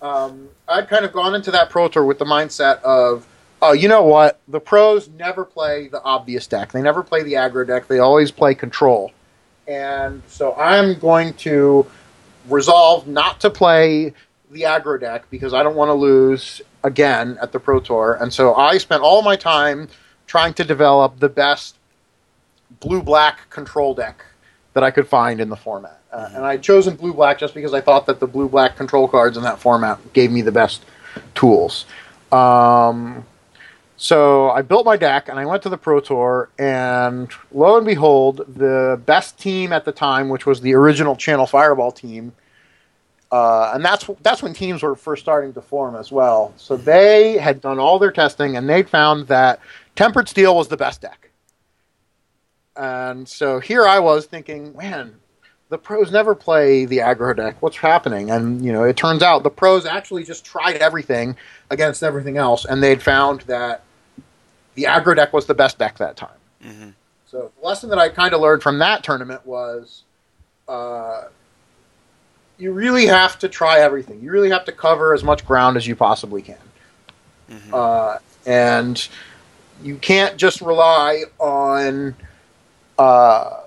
[0.01, 3.27] Um, I'd kind of gone into that pro tour with the mindset of,
[3.61, 4.39] oh, you know what?
[4.47, 6.71] The pros never play the obvious deck.
[6.71, 7.87] They never play the aggro deck.
[7.87, 9.11] They always play control.
[9.67, 11.85] And so I'm going to
[12.47, 14.13] resolve not to play
[14.51, 18.17] the aggro deck because I don't want to lose again at the pro tour.
[18.19, 19.89] And so I spent all my time
[20.25, 21.75] trying to develop the best
[22.79, 24.23] blue black control deck
[24.79, 25.99] that I could find in the format.
[26.11, 29.09] Uh, and I'd chosen blue black just because I thought that the blue black control
[29.09, 30.85] cards in that format gave me the best
[31.35, 31.85] tools.
[32.31, 33.25] Um,
[33.97, 37.85] so I built my deck and I went to the Pro Tour, and lo and
[37.85, 42.31] behold, the best team at the time, which was the original Channel Fireball team,
[43.31, 46.53] uh, and that's that's when teams were first starting to form as well.
[46.55, 49.59] So they had done all their testing, and they'd found that
[49.97, 51.28] Tempered Steel was the best deck.
[52.79, 55.15] And so here I was thinking, man,
[55.67, 57.57] the pros never play the aggro deck.
[57.59, 58.31] What's happening?
[58.31, 61.35] And you know, it turns out the pros actually just tried everything
[61.69, 63.83] against everything else, and they'd found that
[64.75, 66.29] the aggro deck was the best deck that time.
[66.65, 66.93] Mhm.
[67.29, 70.03] So the lesson that I kind of learned from that tournament was,
[70.69, 71.23] uh,
[72.57, 74.21] you really have to try everything.
[74.21, 76.55] You really have to cover as much ground as you possibly can,
[77.51, 77.73] Mhm.
[77.73, 79.05] uh, and
[79.83, 82.15] you can't just rely on
[82.99, 83.61] uh,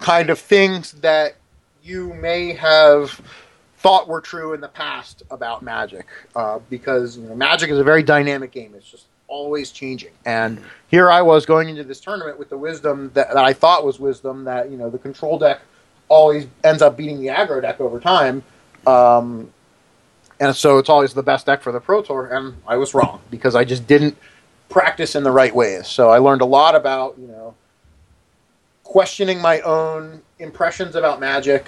[0.00, 1.36] kind of things that
[1.82, 3.20] you may have
[3.76, 7.84] thought were true in the past about Magic, uh, because you know, Magic is a
[7.84, 8.72] very dynamic game.
[8.74, 10.12] It's just always changing.
[10.24, 13.84] And here I was going into this tournament with the wisdom that, that I thought
[13.84, 15.60] was wisdom that you know the control deck
[16.08, 18.42] always ends up beating the aggro deck over time.
[18.86, 19.50] Um,
[20.40, 23.20] and so it's always the best deck for the Pro Tour, and I was wrong
[23.30, 24.16] because I just didn't
[24.70, 25.86] practice in the right ways.
[25.86, 27.54] So I learned a lot about you know
[28.84, 31.66] questioning my own impressions about Magic,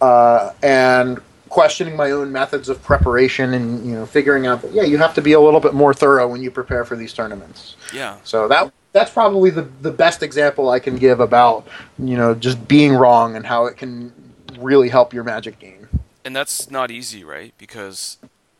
[0.00, 4.82] uh, and questioning my own methods of preparation, and you know figuring out that yeah,
[4.82, 7.76] you have to be a little bit more thorough when you prepare for these tournaments.
[7.92, 8.16] Yeah.
[8.24, 11.66] So that that's probably the the best example I can give about
[11.98, 14.12] you know just being wrong and how it can
[14.58, 15.88] really help your Magic game.
[16.24, 17.54] And that's not easy, right?
[17.56, 18.18] Because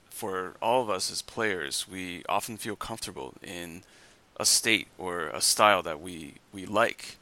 [0.08, 3.82] for all of us as players, we often feel comfortable in
[4.38, 7.17] a state or a style that we we like.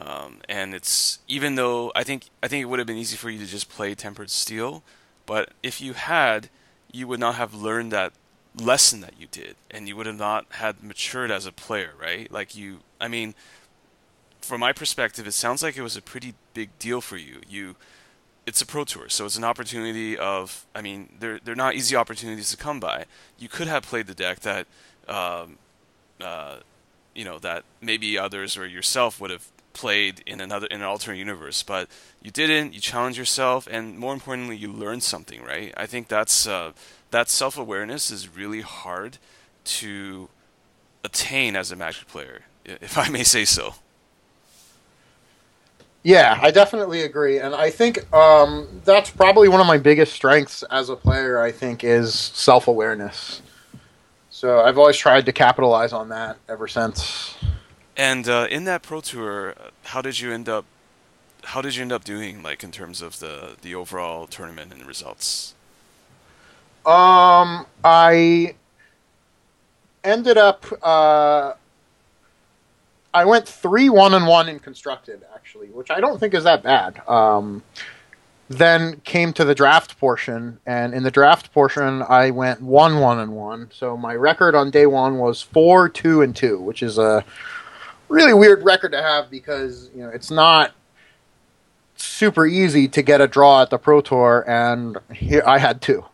[0.00, 3.30] Um, and it's even though I think I think it would have been easy for
[3.30, 4.82] you to just play tempered steel,
[5.26, 6.48] but if you had,
[6.92, 8.12] you would not have learned that
[8.54, 12.30] lesson that you did, and you would have not had matured as a player, right?
[12.30, 13.34] Like you, I mean,
[14.40, 17.40] from my perspective, it sounds like it was a pretty big deal for you.
[17.48, 17.74] You
[18.46, 20.64] it's a pro tour, so it's an opportunity of.
[20.74, 23.04] I mean, they're they're not easy opportunities to come by.
[23.38, 24.66] You could have played the deck that,
[25.08, 25.58] um,
[26.20, 26.58] uh,
[27.14, 29.48] you know, that maybe others or yourself would have
[29.78, 31.88] played in another in an alternate universe, but
[32.20, 32.74] you didn't.
[32.74, 35.42] You challenged yourself, and more importantly, you learned something.
[35.42, 35.72] Right?
[35.76, 36.72] I think that's uh,
[37.10, 39.18] that self awareness is really hard
[39.64, 40.28] to
[41.04, 43.74] attain as a Magic player, if I may say so.
[46.02, 50.62] Yeah, I definitely agree, and I think um, that's probably one of my biggest strengths
[50.64, 51.40] as a player.
[51.40, 53.42] I think is self awareness.
[54.30, 57.34] So I've always tried to capitalize on that ever since.
[57.98, 60.64] And uh, in that pro tour, uh, how did you end up?
[61.42, 64.86] How did you end up doing, like in terms of the the overall tournament and
[64.86, 65.54] results?
[66.86, 68.54] Um, I
[70.04, 70.64] ended up.
[70.80, 71.54] Uh,
[73.12, 76.62] I went three one and one in constructed actually, which I don't think is that
[76.62, 77.02] bad.
[77.08, 77.64] Um,
[78.48, 83.18] then came to the draft portion, and in the draft portion, I went one one
[83.18, 83.70] and one.
[83.72, 87.24] So my record on day one was four two and two, which is a
[88.08, 90.72] really weird record to have because you know it's not
[91.96, 96.04] super easy to get a draw at the pro tour, and here I had two.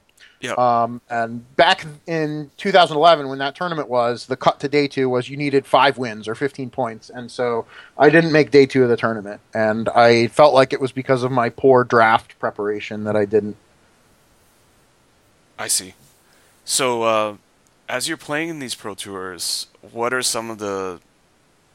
[0.45, 0.53] Yeah.
[0.59, 5.31] Um, and back in 2011, when that tournament was, the cut to day two was
[5.31, 7.09] you needed five wins or 15 points.
[7.09, 7.65] And so
[7.97, 9.41] I didn't make day two of the tournament.
[9.55, 13.57] And I felt like it was because of my poor draft preparation that I didn't.
[15.59, 15.95] I see.
[16.67, 17.37] So, uh,
[17.89, 21.01] as you're playing in these pro tours, what are some of the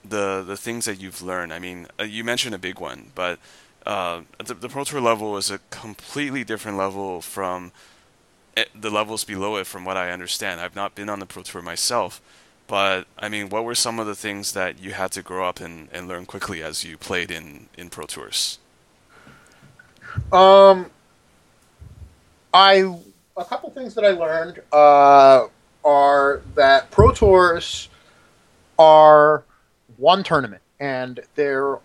[0.09, 1.53] the the things that you've learned?
[1.53, 3.39] I mean, uh, you mentioned a big one, but
[3.85, 7.71] uh, the, the pro tour level is a completely different level from
[8.57, 9.67] eh, the levels below it.
[9.67, 12.21] From what I understand, I've not been on the pro tour myself,
[12.67, 15.59] but I mean, what were some of the things that you had to grow up
[15.59, 18.59] and, and learn quickly as you played in in pro tours?
[20.31, 20.89] Um,
[22.53, 22.97] I
[23.37, 25.47] a couple things that I learned uh,
[25.85, 27.89] are that pro tours
[28.77, 29.43] are
[29.99, 31.77] one tournament, and they're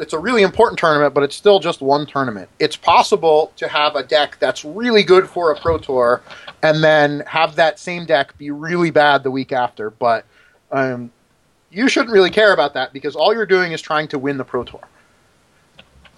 [0.00, 2.48] it's a really important tournament, but it's still just one tournament.
[2.58, 6.22] It's possible to have a deck that's really good for a pro tour,
[6.62, 9.90] and then have that same deck be really bad the week after.
[9.90, 10.24] But
[10.72, 11.12] um,
[11.70, 14.44] you shouldn't really care about that because all you're doing is trying to win the
[14.44, 14.82] pro tour.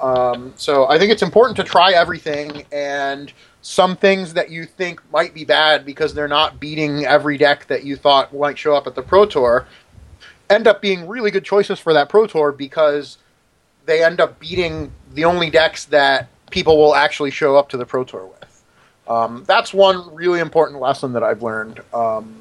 [0.01, 3.33] Um, so I think it's important to try everything, and
[3.63, 7.85] some things that you think might be bad because they're not beating every deck that
[7.85, 9.67] you thought might show up at the pro tour
[10.51, 13.19] end up being really good choices for that pro tour because
[13.87, 17.87] they end up beating the only decks that people will actually show up to the
[17.87, 18.65] pro tour with.
[19.07, 21.81] Um, that's one really important lesson that I've learned.
[21.93, 22.37] Um,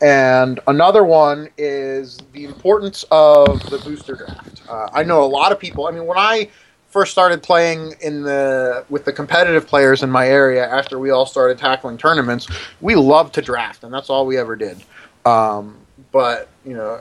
[0.00, 4.62] and another one is the importance of the booster draft.
[4.68, 5.86] Uh, I know a lot of people.
[5.86, 6.48] I mean, when I
[6.88, 11.26] first started playing in the with the competitive players in my area after we all
[11.26, 12.48] started tackling tournaments,
[12.80, 14.82] we loved to draft, and that's all we ever did.
[15.26, 15.77] Um,
[16.12, 17.00] but you know,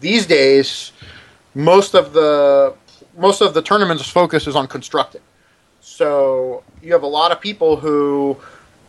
[0.00, 0.92] these days,
[1.54, 2.74] most of the
[3.16, 5.22] most of the tournaments focus is on constructing.
[5.80, 8.36] So you have a lot of people who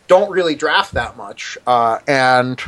[0.06, 2.60] don't really draft that much, uh, and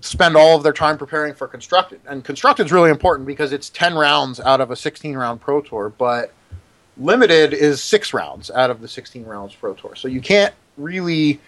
[0.00, 2.00] spend all of their time preparing for constructed.
[2.06, 5.60] And constructed is really important because it's 10 rounds out of a 16 round pro
[5.60, 6.32] tour, but
[6.96, 9.94] limited is 6 rounds out of the 16 rounds pro tour.
[9.94, 11.40] So you can't really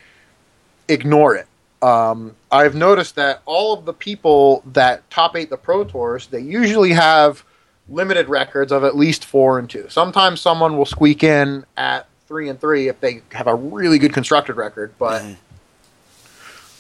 [0.89, 1.47] ignore it.
[1.83, 6.41] Um, I've noticed that all of the people that top eight the pro tours, they
[6.41, 7.45] usually have
[7.89, 9.87] limited records of at least four and two.
[9.89, 14.12] Sometimes someone will squeak in at three and three if they have a really good
[14.12, 15.35] constructed record, but mm-hmm.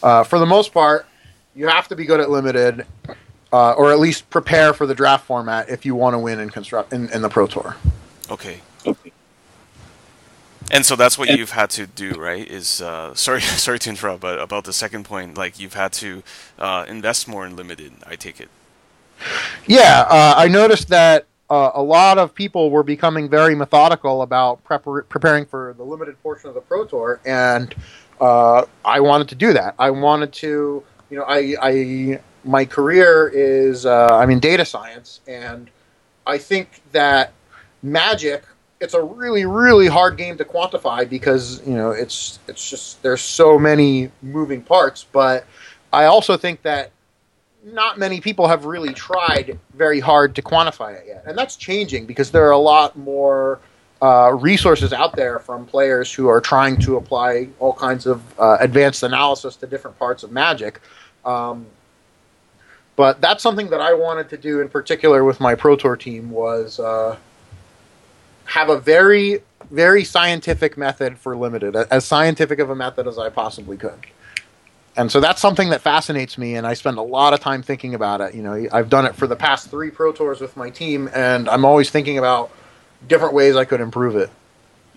[0.04, 1.06] uh, for the most part,
[1.54, 2.86] you have to be good at limited,
[3.52, 6.48] uh, or at least prepare for the draft format if you want to win in
[6.48, 7.76] construct in, in the pro tour.
[8.30, 8.60] Okay.
[10.72, 12.46] And so that's what you've had to do, right?
[12.46, 16.22] Is uh, sorry, sorry to interrupt, but about the second point, like you've had to
[16.58, 17.92] uh, invest more in limited.
[18.06, 18.48] I take it.
[19.66, 24.64] Yeah, uh, I noticed that uh, a lot of people were becoming very methodical about
[24.64, 27.74] prepar- preparing for the limited portion of the pro tour, and
[28.20, 29.74] uh, I wanted to do that.
[29.78, 35.20] I wanted to you know, I, I my career is uh, I'm in data science,
[35.28, 35.68] and
[36.26, 37.34] I think that
[37.82, 38.44] magic
[38.82, 43.22] it's a really really hard game to quantify because you know it's it's just there's
[43.22, 45.06] so many moving parts.
[45.10, 45.46] But
[45.92, 46.90] I also think that
[47.64, 52.06] not many people have really tried very hard to quantify it yet, and that's changing
[52.06, 53.60] because there are a lot more.
[54.00, 58.56] Uh, resources out there from players who are trying to apply all kinds of uh,
[58.58, 60.80] advanced analysis to different parts of Magic.
[61.24, 61.66] Um,
[62.96, 66.30] but that's something that I wanted to do in particular with my Pro Tour team
[66.32, 67.16] was uh,
[68.52, 69.40] have a very,
[69.70, 73.98] very scientific method for limited, as scientific of a method as I possibly could.
[74.94, 77.94] And so that's something that fascinates me, and I spend a lot of time thinking
[77.94, 78.34] about it.
[78.34, 81.48] You know, I've done it for the past three Pro Tours with my team, and
[81.48, 82.50] I'm always thinking about
[83.08, 84.28] different ways I could improve it.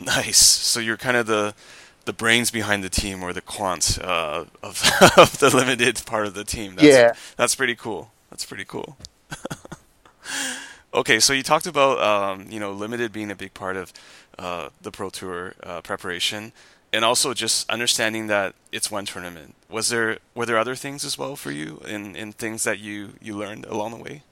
[0.01, 0.41] Nice.
[0.41, 1.55] So you're kind of the
[2.03, 4.83] the brains behind the team or the quants uh, of,
[5.17, 6.75] of the limited part of the team.
[6.75, 8.11] That's, yeah, that's pretty cool.
[8.29, 8.97] That's pretty cool.
[10.95, 13.93] okay, so you talked about um, you know limited being a big part of
[14.39, 16.51] uh, the pro tour uh, preparation,
[16.91, 19.55] and also just understanding that it's one tournament.
[19.69, 23.13] Was there were there other things as well for you in in things that you
[23.21, 24.23] you learned along the way?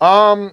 [0.00, 0.52] Um,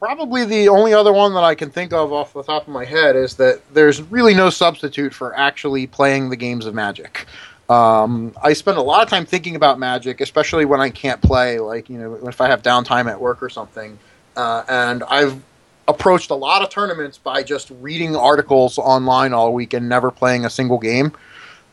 [0.00, 2.86] Probably the only other one that I can think of off the top of my
[2.86, 7.26] head is that there's really no substitute for actually playing the games of Magic.
[7.70, 11.60] Um, I spend a lot of time thinking about Magic, especially when I can't play,
[11.60, 13.96] like you know, if I have downtime at work or something.
[14.36, 15.40] Uh, and I've
[15.86, 20.44] approached a lot of tournaments by just reading articles online all week and never playing
[20.44, 21.12] a single game.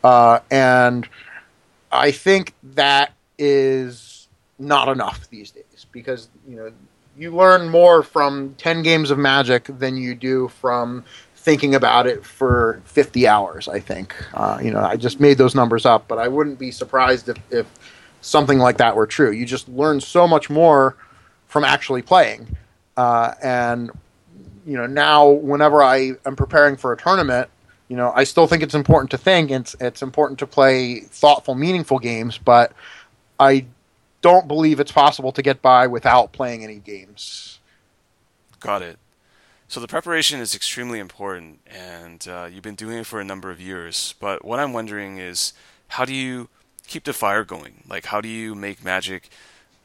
[0.04, 1.08] Uh, and
[1.90, 6.72] I think that is not enough these days because you know
[7.16, 11.04] you learn more from 10 games of magic than you do from
[11.48, 15.54] thinking about it for 50 hours i think uh, you know i just made those
[15.54, 17.66] numbers up but i wouldn't be surprised if, if
[18.20, 20.94] something like that were true you just learn so much more
[21.46, 22.46] from actually playing
[22.98, 23.90] uh, and
[24.66, 27.48] you know now whenever i am preparing for a tournament
[27.88, 31.54] you know i still think it's important to think it's, it's important to play thoughtful
[31.54, 32.72] meaningful games but
[33.40, 33.64] i
[34.20, 37.60] don't believe it's possible to get by without playing any games.
[38.60, 38.98] Got it.
[39.70, 43.50] So the preparation is extremely important, and uh, you've been doing it for a number
[43.50, 44.14] of years.
[44.18, 45.52] But what I'm wondering is,
[45.88, 46.48] how do you
[46.86, 47.84] keep the fire going?
[47.86, 49.28] Like, how do you make Magic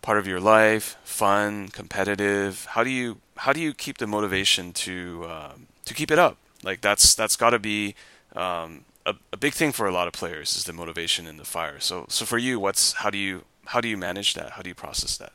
[0.02, 2.66] part of your life, fun, competitive?
[2.72, 5.52] How do you how do you keep the motivation to uh,
[5.84, 6.38] to keep it up?
[6.64, 7.96] Like, that's that's got to be
[8.38, 11.46] um, a, a big thing for a lot of players is the motivation and the
[11.46, 11.82] fire.
[11.82, 14.52] So so for you, what's how do you how do you manage that?
[14.52, 15.34] How do you process that?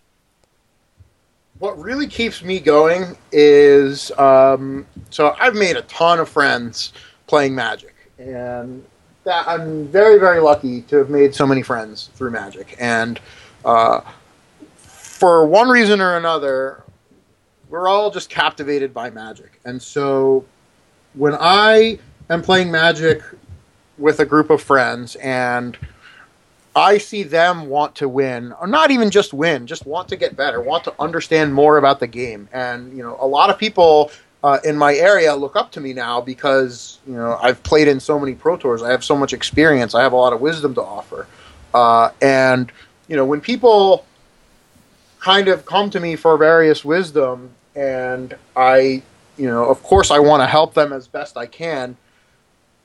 [1.59, 6.93] What really keeps me going is um, so I've made a ton of friends
[7.27, 8.85] playing Magic, and
[9.25, 13.19] that I'm very very lucky to have made so many friends through Magic, and
[13.65, 14.03] uh,
[14.77, 16.85] for one reason or another,
[17.69, 20.45] we're all just captivated by Magic, and so
[21.15, 21.99] when I
[22.31, 23.21] am playing Magic
[23.99, 25.77] with a group of friends and
[26.77, 30.37] I see them want to win, or not even just win, just want to get
[30.37, 32.49] better, want to understand more about the game.
[32.53, 34.11] And you know, a lot of people
[34.45, 38.01] uh, in my area look up to me now because you know I've played in
[38.01, 38.83] so many pro tours.
[38.83, 39.95] I have so much experience.
[39.95, 41.27] I have a lot of wisdom to offer.
[41.75, 42.71] Uh, and
[43.09, 44.05] you know, when people
[45.21, 49.03] kind of come to me for various wisdom, and I,
[49.37, 51.97] you know, of course, I want to help them as best I can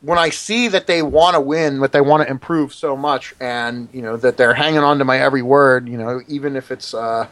[0.04, 3.34] when I see that they want to win, that they want to improve so much,
[3.40, 6.72] and you know that they're hanging on to my every word, you know, even if
[6.72, 7.28] it's uh,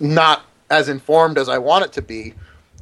[0.00, 2.34] not as informed as I want it to be,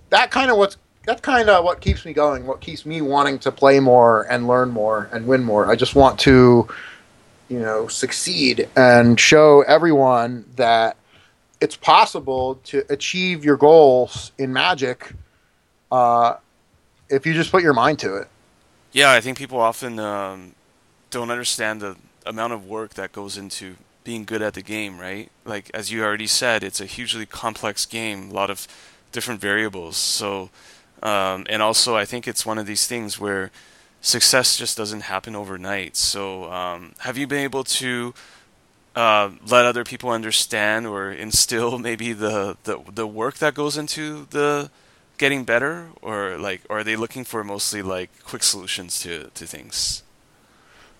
[0.08, 2.46] that kind of what's that's kind of what keeps me going.
[2.46, 5.70] What keeps me wanting to play more and learn more and win more.
[5.70, 6.66] I just want to,
[7.50, 10.96] you know, succeed and show everyone that
[11.60, 15.12] it's possible to achieve your goals in Magic
[15.92, 16.36] uh,
[17.10, 18.28] if you just put your mind to it.
[18.98, 20.56] Yeah, I think people often um,
[21.10, 21.94] don't understand the
[22.26, 25.30] amount of work that goes into being good at the game, right?
[25.44, 28.66] Like as you already said, it's a hugely complex game, a lot of
[29.12, 29.96] different variables.
[29.96, 30.50] So,
[31.00, 33.52] um, and also I think it's one of these things where
[34.00, 35.96] success just doesn't happen overnight.
[35.96, 38.14] So, um, have you been able to
[38.96, 44.26] uh, let other people understand or instill maybe the, the the work that goes into
[44.30, 44.72] the
[45.18, 49.46] getting better, or like, or are they looking for mostly like quick solutions to to
[49.46, 50.02] things?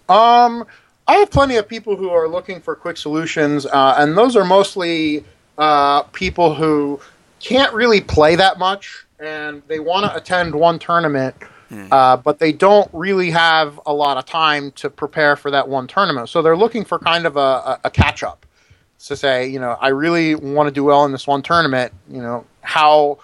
[0.09, 0.67] Um,
[1.07, 4.45] I have plenty of people who are looking for quick solutions, uh, and those are
[4.45, 5.25] mostly
[5.57, 7.01] uh, people who
[7.41, 11.35] can't really play that much, and they want to attend one tournament.
[11.69, 11.87] Hmm.
[11.93, 15.87] Uh, but they don't really have a lot of time to prepare for that one
[15.87, 16.31] tournament.
[16.31, 18.47] So they're looking for kind of a, a, a catch up
[19.01, 21.93] to say, you know, I really want to do well in this one tournament.
[22.11, 23.19] You know, how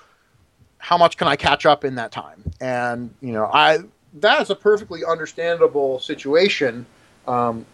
[0.85, 2.43] how much can I catch up in that time?
[2.61, 3.79] And you know, I
[4.21, 6.85] that is a perfectly understandable situation
[7.27, 7.65] um,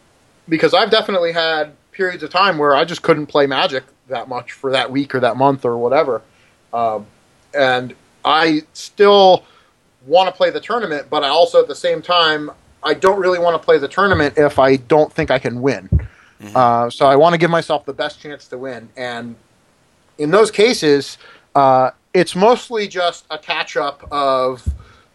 [0.49, 4.53] because I've definitely had periods of time where I just couldn't play Magic that much
[4.53, 6.23] for that week or that month or whatever,
[6.73, 7.05] um,
[7.53, 9.45] and I still
[10.07, 13.41] want to play the tournament, but I also at the same time I don't really
[13.41, 15.89] want to play the tournament if I don't think I can win.
[16.41, 16.57] Mm-hmm.
[16.57, 19.35] Uh, so I want to give myself the best chance to win, and
[20.17, 21.19] in those cases,
[21.57, 24.67] uh, it's mostly just a catch up of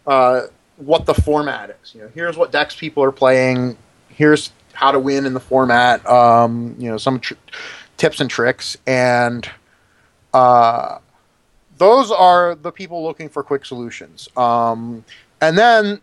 [0.06, 0.42] uh,
[0.76, 1.94] what the format is.
[1.94, 3.76] You know, here's what decks people are playing.
[4.08, 6.06] Here's how to win in the format.
[6.06, 7.34] Um, you know, some tr-
[7.96, 9.48] tips and tricks, and
[10.32, 10.98] uh,
[11.78, 14.28] those are the people looking for quick solutions.
[14.36, 15.04] Um,
[15.40, 16.00] and then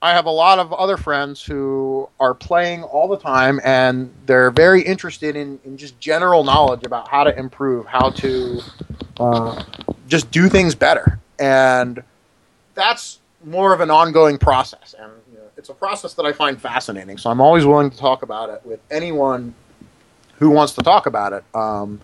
[0.00, 4.50] I have a lot of other friends who are playing all the time, and they're
[4.50, 8.60] very interested in, in just general knowledge about how to improve, how to
[9.18, 9.64] uh,
[10.08, 11.20] just do things better.
[11.38, 12.02] And
[12.74, 14.94] that's more of an ongoing process.
[14.98, 17.18] And you know, it's a process that I find fascinating.
[17.18, 19.54] So I'm always willing to talk about it with anyone
[20.38, 21.44] who wants to talk about it.
[21.54, 22.00] Um,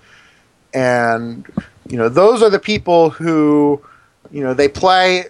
[0.72, 1.46] and,
[1.88, 3.82] you know, those are the people who,
[4.30, 5.26] you know, they play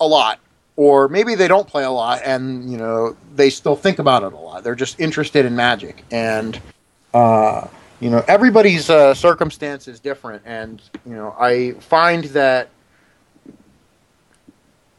[0.00, 0.38] a lot.
[0.76, 4.32] Or maybe they don't play a lot and, you know, they still think about it
[4.32, 4.64] a lot.
[4.64, 6.02] They're just interested in magic.
[6.10, 6.58] And,
[7.12, 7.68] uh,
[8.02, 10.42] you know everybody's uh, circumstance is different.
[10.44, 12.68] And you know i find that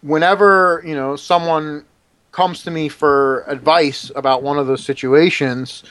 [0.02, 1.86] whenever you know someone
[2.32, 5.84] comes to me for advice about one of those situations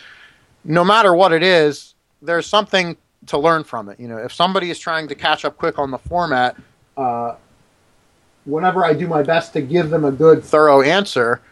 [0.65, 2.97] no matter what it is there's something
[3.27, 4.01] to learn from it.
[4.01, 6.57] You know if somebody is trying to catch up quick on the format
[6.97, 7.37] uh,
[8.47, 11.43] whenever i do my best to give them a good thorough answer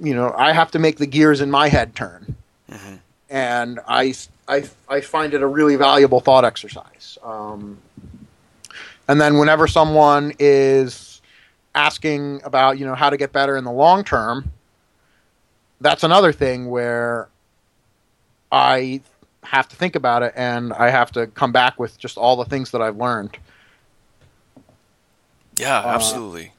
[0.00, 2.34] you know i have to make the gears in my head turn.
[2.70, 2.94] Mm-hmm.
[3.28, 4.14] and i
[4.46, 7.18] I, I find it a really valuable thought exercise.
[7.22, 7.78] Um,
[9.08, 11.20] and then whenever someone is
[11.74, 14.52] asking about you know how to get better in the long term,
[15.80, 17.28] that's another thing where
[18.52, 19.00] I
[19.42, 22.44] have to think about it and I have to come back with just all the
[22.44, 23.36] things that I've learned.
[25.56, 26.46] Yeah, uh, absolutely.
[26.46, 26.50] Uh,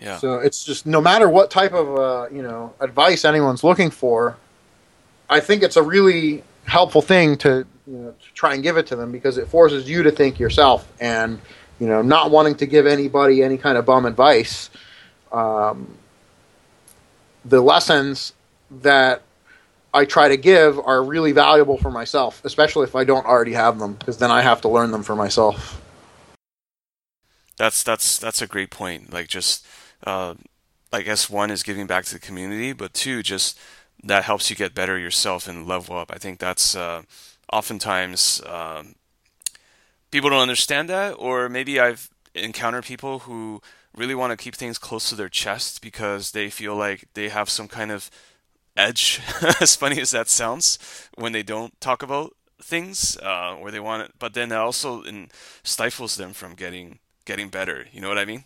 [0.00, 0.16] yeah.
[0.16, 4.36] So it's just no matter what type of uh, you know advice anyone's looking for,
[5.28, 8.86] I think it's a really helpful thing to, you know, to try and give it
[8.86, 11.40] to them because it forces you to think yourself and
[11.80, 14.70] you know not wanting to give anybody any kind of bum advice.
[15.32, 15.96] Um,
[17.44, 18.32] the lessons
[18.82, 19.22] that
[19.92, 23.78] I try to give are really valuable for myself, especially if I don't already have
[23.78, 25.82] them, because then I have to learn them for myself.
[27.56, 29.12] That's that's that's a great point.
[29.12, 29.66] Like just,
[30.06, 30.34] uh,
[30.92, 33.58] I guess one is giving back to the community, but two, just
[34.02, 36.10] that helps you get better yourself and level up.
[36.12, 37.02] I think that's uh,
[37.52, 38.94] oftentimes um,
[40.10, 43.60] people don't understand that, or maybe I've encountered people who
[43.96, 47.50] really want to keep things close to their chest because they feel like they have
[47.50, 48.10] some kind of
[48.76, 49.20] edge,
[49.60, 50.78] as funny as that sounds,
[51.16, 55.02] when they don't talk about things, uh, or they want it, but then it also
[55.62, 57.86] stifles them from getting getting better.
[57.92, 58.44] You know what I mean?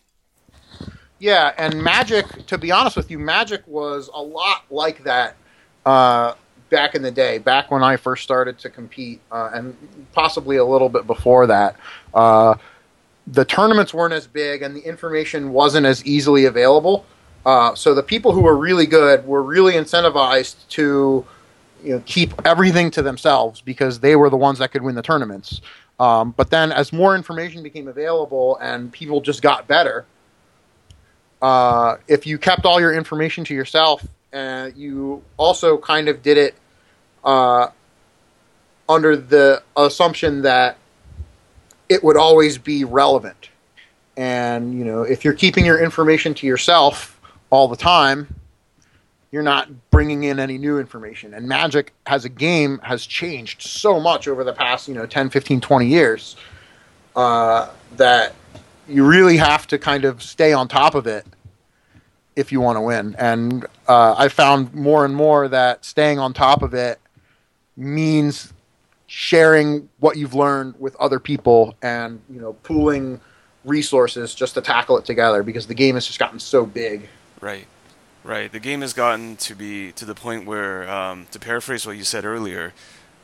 [1.19, 5.37] Yeah, and Magic, to be honest with you, Magic was a lot like that
[5.85, 6.35] uh,
[6.71, 9.77] back in the day, back when I first started to compete, uh, and
[10.13, 11.77] possibly a little bit before that.
[12.13, 12.55] Uh,
[13.27, 17.07] the tournaments weren't as big, and the information wasn't as easily available.
[17.47, 21.25] Uh, so the people who were really good were really incentivized to
[21.83, 25.03] you know, keep everything to themselves because they were the ones that could win the
[25.03, 25.61] tournaments.
[26.01, 30.07] Um, but then, as more information became available and people just got better,
[31.41, 34.05] uh, if you kept all your information to yourself,
[34.35, 36.55] uh, you also kind of did it
[37.25, 37.69] uh,
[38.89, 40.77] under the assumption that
[41.89, 43.51] it would always be relevant.
[44.17, 47.15] And you know, if you're keeping your information to yourself,
[47.55, 48.35] all the time,
[49.31, 51.35] you're not bringing in any new information.
[51.35, 55.31] And Magic as a game has changed so much over the past, you know, 10,
[55.31, 56.35] 15, 20 years
[57.15, 58.35] uh, that
[58.89, 61.25] you really have to kind of stay on top of it
[62.35, 63.15] if you want to win.
[63.21, 66.99] And uh, I found more and more that staying on top of it
[67.77, 68.53] means
[69.07, 73.21] sharing what you've learned with other people and, you know, pooling
[73.65, 77.09] resources just to tackle it together because the game has just gotten so big.
[77.41, 77.67] Right,
[78.23, 78.51] right.
[78.51, 82.05] The game has gotten to be to the point where, um, to paraphrase what you
[82.05, 82.73] said earlier,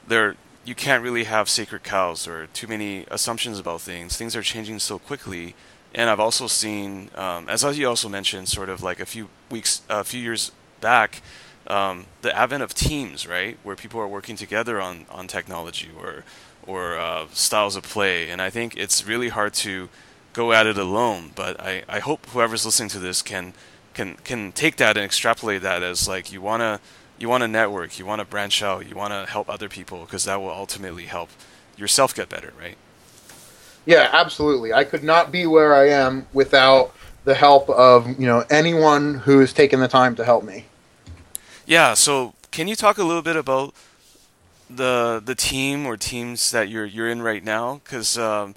[0.07, 4.17] there you can't really have sacred cows or too many assumptions about things.
[4.17, 5.55] Things are changing so quickly,
[5.95, 9.83] and I've also seen, um, as you also mentioned, sort of like a few weeks,
[9.89, 11.23] a few years back,
[11.67, 16.25] um, the advent of teams, right, where people are working together on on technology or
[16.67, 19.89] or uh, styles of play, and I think it's really hard to
[20.33, 21.31] go at it alone.
[21.35, 23.55] But I, I hope whoever's listening to this can
[23.95, 26.81] can can take that and extrapolate that as like you want to
[27.19, 30.01] you want to network, you want to branch out, you want to help other people
[30.01, 31.29] because that will ultimately help
[31.77, 32.77] yourself get better, right?
[33.87, 34.73] Yeah, absolutely.
[34.73, 36.95] I could not be where I am without
[37.25, 40.65] the help of, you know, anyone who has taken the time to help me.
[41.67, 43.75] Yeah, so can you talk a little bit about
[44.69, 48.55] the the team or teams that you're you're in right now cuz um,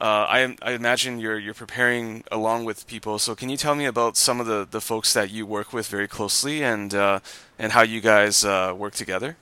[0.00, 3.18] uh, I, I imagine you're you're preparing along with people.
[3.18, 5.86] So can you tell me about some of the, the folks that you work with
[5.88, 7.20] very closely and uh,
[7.58, 9.36] and how you guys uh, work together?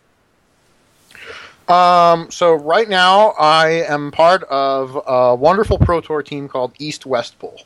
[1.66, 7.07] Um, so right now I am part of a wonderful pro tour team called East
[7.07, 7.62] West Bowl,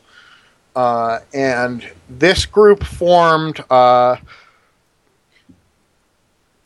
[0.75, 4.17] uh, and this group formed uh,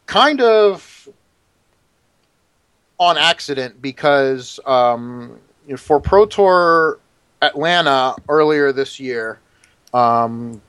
[0.06, 1.10] kind of
[3.00, 4.60] on accident because.
[4.66, 5.40] Um,
[5.78, 7.00] for Pro Tour
[7.42, 9.40] Atlanta earlier this year,
[9.94, 10.62] um,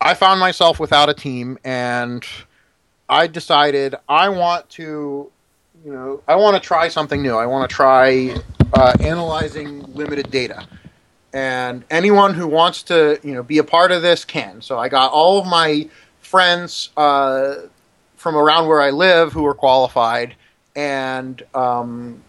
[0.00, 2.24] I found myself without a team, and
[3.08, 5.30] I decided I want to,
[5.84, 7.34] you know, I want to try something new.
[7.34, 8.36] I want to try
[8.74, 10.66] uh, analyzing limited data,
[11.38, 14.60] and anyone who wants to, you know, be a part of this can.
[14.60, 15.88] So I got all of my
[16.20, 17.54] friends uh,
[18.16, 20.34] from around where I live who are qualified,
[20.74, 22.24] and um,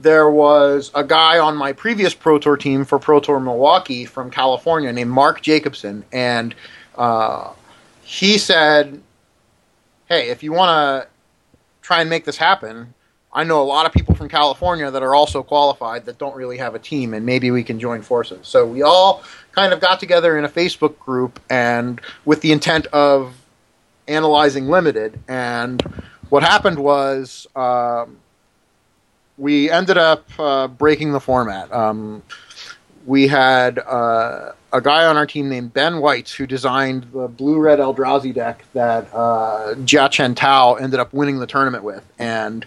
[0.00, 4.32] there was a guy on my previous Pro Tour team for Pro Tour Milwaukee from
[4.32, 6.56] California named Mark Jacobson, and
[6.96, 7.52] uh,
[8.02, 9.00] he said,
[10.06, 10.70] "Hey, if you want
[11.04, 11.08] to
[11.82, 12.94] try and make this happen."
[13.34, 16.58] I know a lot of people from California that are also qualified that don't really
[16.58, 18.46] have a team, and maybe we can join forces.
[18.46, 22.86] So we all kind of got together in a Facebook group, and with the intent
[22.86, 23.34] of
[24.06, 25.18] analyzing limited.
[25.28, 25.82] And
[26.28, 28.18] what happened was um,
[29.36, 31.72] we ended up uh, breaking the format.
[31.72, 32.22] Um,
[33.06, 37.58] we had uh, a guy on our team named Ben Weitz who designed the blue
[37.58, 42.04] red Eldrazi deck that uh, Jiachen Tao ended up winning the tournament with.
[42.18, 42.64] And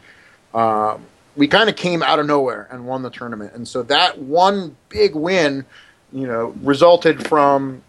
[0.57, 0.97] uh,
[1.35, 3.53] we kind of came out of nowhere and won the tournament.
[3.53, 5.65] And so that one big win,
[6.11, 7.83] you know, resulted from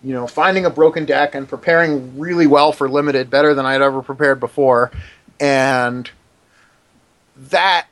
[0.00, 3.82] you know finding a broken deck and preparing really well for limited, better than I'd
[3.82, 4.92] ever prepared before,
[5.40, 6.08] and
[7.36, 7.88] that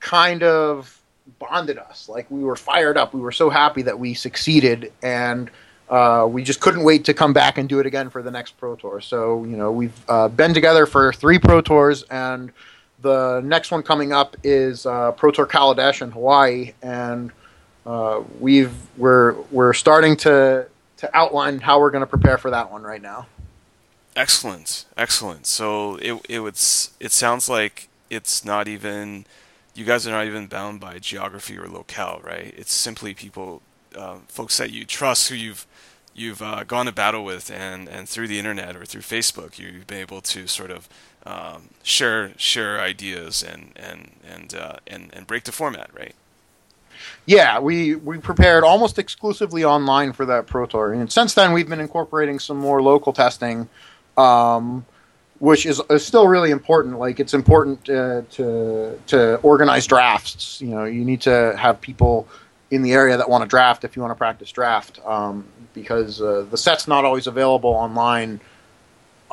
[0.00, 1.00] kind of
[1.38, 2.08] bonded us.
[2.08, 3.14] Like we were fired up.
[3.14, 5.48] We were so happy that we succeeded, and
[5.88, 8.56] uh, we just couldn't wait to come back and do it again for the next
[8.58, 9.00] Pro Tour.
[9.00, 12.50] So you know we've uh, been together for three Pro Tours, and
[13.02, 17.30] the next one coming up is uh, Pro Tour Kaladesh in Hawaii, and
[17.84, 20.66] uh, we've we're we're starting to
[20.98, 23.26] to outline how we're going to prepare for that one right now.
[24.14, 25.46] Excellent, excellent.
[25.46, 29.24] So it it would it sounds like it's not even
[29.74, 32.54] you guys are not even bound by geography or locale, right?
[32.56, 33.62] It's simply people,
[33.96, 35.66] uh, folks that you trust who you've
[36.14, 39.86] you've uh, gone to battle with, and and through the internet or through Facebook, you've
[39.86, 40.88] been able to sort of
[41.24, 46.14] um, share share ideas and and and uh, and and break the format, right?
[47.26, 51.68] Yeah, we we prepared almost exclusively online for that pro tour, and since then we've
[51.68, 53.68] been incorporating some more local testing.
[54.16, 54.84] Um,
[55.38, 57.00] which is, is, still really important.
[57.00, 60.60] Like it's important uh, to to organize drafts.
[60.60, 62.28] You know, you need to have people
[62.70, 65.44] in the area that want to draft if you want to practice draft, um,
[65.74, 68.40] because uh, the set's not always available online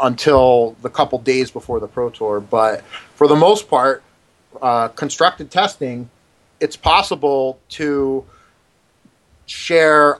[0.01, 2.39] until the couple days before the pro tour.
[2.39, 2.83] But
[3.15, 4.03] for the most part,
[4.61, 6.09] uh, constructed testing,
[6.59, 8.25] it's possible to
[9.45, 10.19] share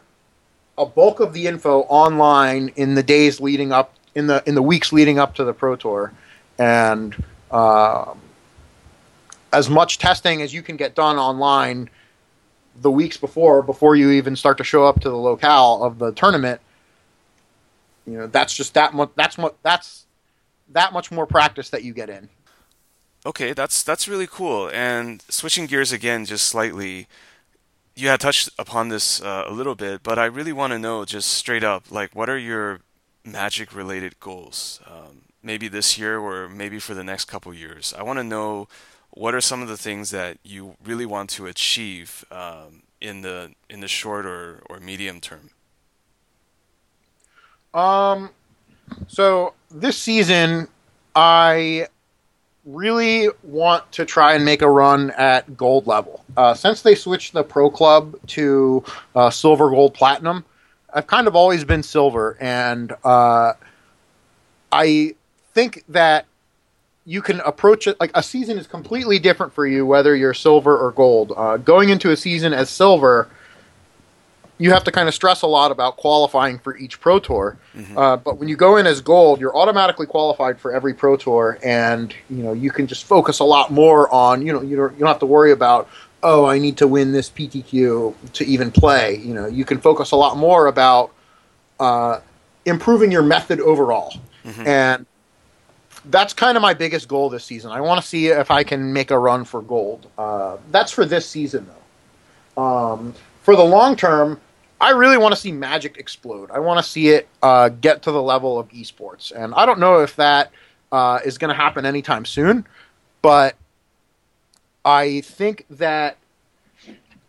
[0.77, 4.61] a bulk of the info online in the days leading up in the in the
[4.61, 6.13] weeks leading up to the Pro Tour,
[6.57, 7.21] and
[7.51, 8.13] uh,
[9.51, 11.89] as much testing as you can get done online
[12.81, 16.11] the weeks before, before you even start to show up to the locale of the
[16.13, 16.61] tournament.
[18.11, 19.11] You know, that's just that much.
[19.15, 20.05] That's what that's
[20.69, 22.29] that much more practice that you get in.
[23.25, 24.69] Okay, that's that's really cool.
[24.73, 27.07] And switching gears again, just slightly,
[27.95, 31.05] you had touched upon this uh, a little bit, but I really want to know
[31.05, 32.79] just straight up, like, what are your
[33.23, 38.03] magic related goals um, maybe this year or maybe for the next couple years i
[38.03, 38.67] want to know
[39.11, 43.51] what are some of the things that you really want to achieve um, in the
[43.69, 45.49] in the short or, or medium term
[47.73, 48.29] um
[49.07, 50.67] so this season
[51.15, 51.87] i
[52.65, 57.33] really want to try and make a run at gold level uh, since they switched
[57.33, 58.83] the pro club to
[59.15, 60.43] uh, silver gold platinum
[60.93, 63.53] I've kind of always been silver, and uh,
[64.71, 65.15] I
[65.53, 66.25] think that
[67.05, 70.77] you can approach it like a season is completely different for you whether you're silver
[70.77, 71.33] or gold.
[71.35, 73.29] Uh, going into a season as silver,
[74.59, 77.57] you have to kind of stress a lot about qualifying for each pro tour.
[77.75, 77.97] Mm-hmm.
[77.97, 81.57] Uh, but when you go in as gold, you're automatically qualified for every pro tour,
[81.63, 84.93] and you know you can just focus a lot more on you know you don't
[84.93, 85.89] you don't have to worry about
[86.21, 89.17] oh, I need to win this PTQ to even play.
[89.17, 91.11] You know, you can focus a lot more about
[91.79, 92.19] uh,
[92.65, 94.13] improving your method overall.
[94.43, 94.67] Mm-hmm.
[94.67, 95.05] And
[96.05, 97.71] that's kind of my biggest goal this season.
[97.71, 100.07] I want to see if I can make a run for gold.
[100.17, 102.61] Uh, that's for this season, though.
[102.61, 104.39] Um, for the long term,
[104.81, 106.51] I really want to see Magic explode.
[106.51, 109.31] I want to see it uh, get to the level of esports.
[109.35, 110.51] And I don't know if that
[110.91, 112.65] uh, is going to happen anytime soon,
[113.21, 113.55] but
[114.85, 116.17] I think that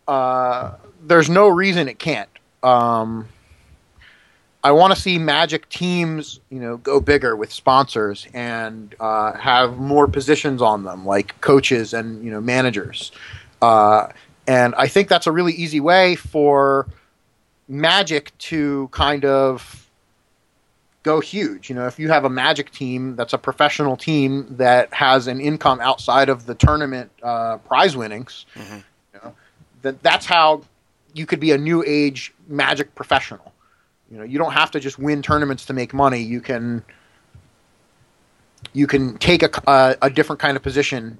[0.07, 0.75] uh,
[1.05, 2.29] there's no reason it can't.
[2.63, 3.27] Um,
[4.63, 9.77] I want to see Magic teams, you know, go bigger with sponsors and uh, have
[9.77, 13.11] more positions on them, like coaches and you know managers.
[13.61, 14.07] Uh,
[14.47, 16.87] and I think that's a really easy way for
[17.71, 19.89] Magic to kind of
[21.03, 21.69] go huge.
[21.69, 25.39] You know, if you have a Magic team that's a professional team that has an
[25.39, 28.75] income outside of the tournament uh, prize winnings, mm-hmm.
[29.13, 29.33] you know,
[29.81, 30.63] that that's how
[31.13, 33.53] you could be a new age Magic professional.
[34.11, 36.19] You know, you don't have to just win tournaments to make money.
[36.19, 36.83] You can
[38.73, 41.17] you can take a, a, a different kind of position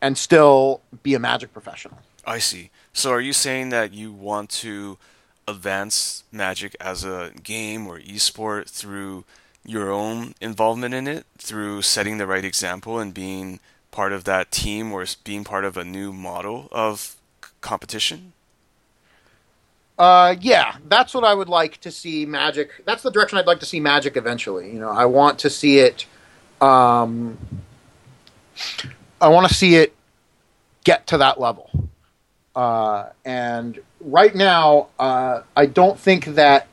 [0.00, 1.98] and still be a Magic professional.
[2.24, 2.70] I see.
[2.92, 4.98] So, are you saying that you want to
[5.48, 9.24] advance Magic as a game or esport through
[9.64, 14.50] your own involvement in it, through setting the right example and being part of that
[14.50, 17.16] team or being part of a new model of
[17.60, 18.32] competition?
[19.98, 22.70] Uh, yeah, that's what I would like to see Magic.
[22.84, 24.70] That's the direction I'd like to see Magic eventually.
[24.70, 26.06] You know, I want to see it.
[26.60, 27.38] Um,
[29.20, 29.94] I want to see it
[30.84, 31.88] get to that level.
[32.54, 36.68] Uh, and right now, uh, I don't think that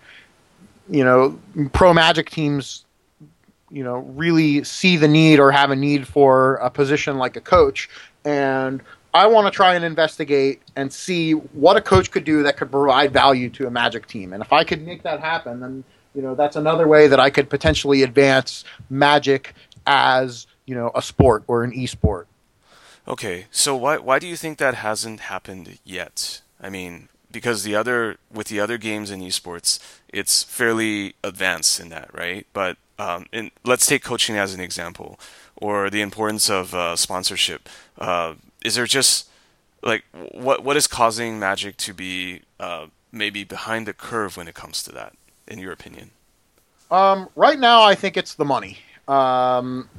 [0.89, 1.39] you know
[1.71, 2.85] pro Magic teams
[3.71, 7.41] you know really see the need or have a need for a position like a
[7.41, 7.89] coach
[8.25, 8.81] and
[9.13, 12.71] I want to try and investigate and see what a coach could do that could
[12.71, 14.33] provide value to a Magic team.
[14.33, 15.83] And if I could make that happen, then
[16.15, 19.53] you know that's another way that I could potentially advance Magic
[19.85, 22.25] as you know a sport or an esport.
[23.07, 26.41] Okay, so why why do you think that hasn't happened yet?
[26.59, 31.89] I mean, because the other with the other games in esports, it's fairly advanced in
[31.89, 32.47] that, right?
[32.53, 35.19] But um, in, let's take coaching as an example,
[35.57, 37.67] or the importance of uh, sponsorship.
[37.97, 39.27] Uh, is there just
[39.81, 44.55] like what what is causing Magic to be uh, maybe behind the curve when it
[44.55, 45.13] comes to that,
[45.47, 46.11] in your opinion?
[46.89, 48.77] Um, right now, I think it's the money.
[49.07, 49.89] Um,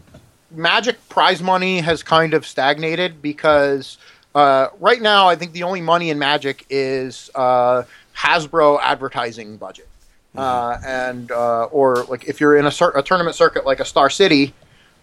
[0.51, 3.99] Magic prize money has kind of stagnated because
[4.35, 7.85] uh, right now, I think the only money in Magic is uh,
[8.16, 9.89] Hasbro advertising budget.
[10.35, 10.39] Mm-hmm.
[10.39, 14.11] Uh, and uh, or like if you're in a, a, tournament circuit like a Star
[14.11, 14.53] City,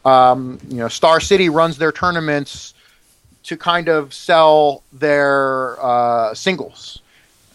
[0.04, 2.74] um, you know Star City runs their tournaments
[3.44, 7.00] to kind of sell their uh, singles,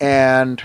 [0.01, 0.63] and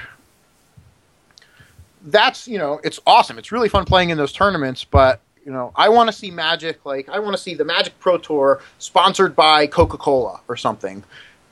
[2.04, 3.38] that's you know it's awesome.
[3.38, 6.86] It's really fun playing in those tournaments, but you know I want to see Magic
[6.86, 11.04] like I want to see the Magic Pro Tour sponsored by Coca Cola or something.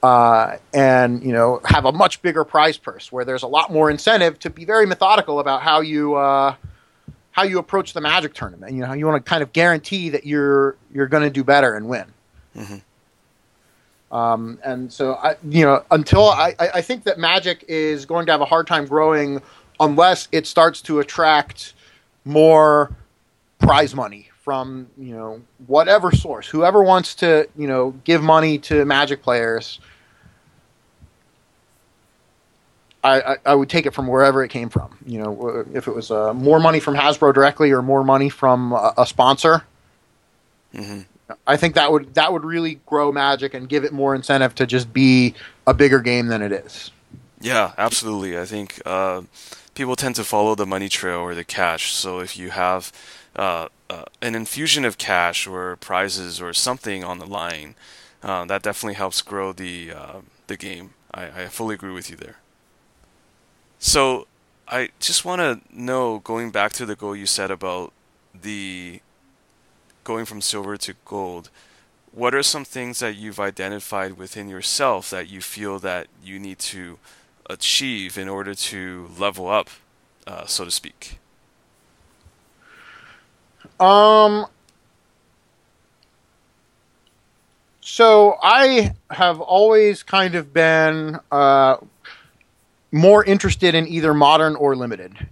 [0.01, 3.91] Uh, and you know have a much bigger prize purse where there's a lot more
[3.91, 6.55] incentive to be very methodical about how you uh,
[7.31, 8.73] how you approach the Magic tournament.
[8.73, 11.75] You know, you want to kind of guarantee that you're you're going to do better
[11.75, 12.05] and win.
[12.55, 14.15] Mm-hmm.
[14.15, 18.31] Um, and so, I, you know, until I, I think that Magic is going to
[18.31, 19.41] have a hard time growing
[19.79, 21.73] unless it starts to attract
[22.25, 22.91] more
[23.69, 28.83] prize money from you know whatever source, whoever wants to you know give money to
[28.85, 29.79] Magic players.
[33.03, 34.97] I, I, I would take it from wherever it came from.
[35.05, 38.73] You know, if it was uh, more money from Hasbro directly or more money from
[38.73, 39.63] a, a sponsor.
[40.73, 41.01] Mm-hmm.
[41.47, 44.65] I think that would that would really grow Magic and give it more incentive to
[44.65, 45.35] just be
[45.67, 46.91] a bigger game than it is.
[47.39, 48.37] Yeah, absolutely.
[48.37, 49.21] I think uh,
[49.75, 51.93] people tend to follow the money trail or the cash.
[51.93, 52.91] So if you have
[53.35, 57.75] uh, uh, an infusion of cash or prizes or something on the line,
[58.23, 60.93] uh, that definitely helps grow the uh, the game.
[61.13, 62.37] I, I fully agree with you there.
[63.79, 64.27] So
[64.67, 67.93] I just want to know, going back to the goal you said about
[68.39, 69.01] the
[70.03, 71.49] going from silver to gold,
[72.11, 76.59] what are some things that you've identified within yourself that you feel that you need
[76.59, 76.97] to
[77.49, 79.69] achieve in order to level up,
[80.27, 81.18] uh, so to speak?
[83.79, 84.45] Um.
[87.81, 91.77] So I have always kind of been uh,
[92.91, 95.27] more interested in either modern or limited,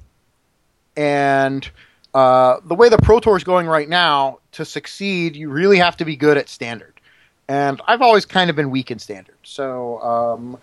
[0.95, 1.69] and
[2.13, 5.97] uh, the way the Pro Tour is going right now, to succeed, you really have
[5.97, 6.99] to be good at standard.
[7.47, 9.35] And I've always kind of been weak in standard.
[9.43, 10.57] So um,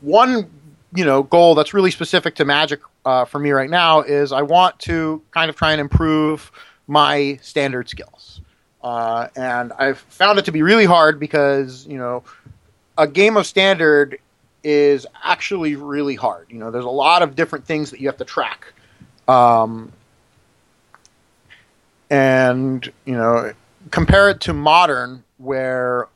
[0.00, 0.50] one,
[0.94, 4.40] you know, goal that's really specific to Magic uh, for me right now is I
[4.42, 6.50] want to kind of try and improve
[6.86, 8.40] my standard skills.
[8.82, 12.24] Uh, and I've found it to be really hard because you know
[12.98, 14.18] a game of standard
[14.64, 16.46] is actually really hard.
[16.50, 18.72] You know, there's a lot of different things that you have to track.
[19.28, 19.92] Um,
[22.12, 23.52] and you know
[23.90, 26.08] compare it to modern where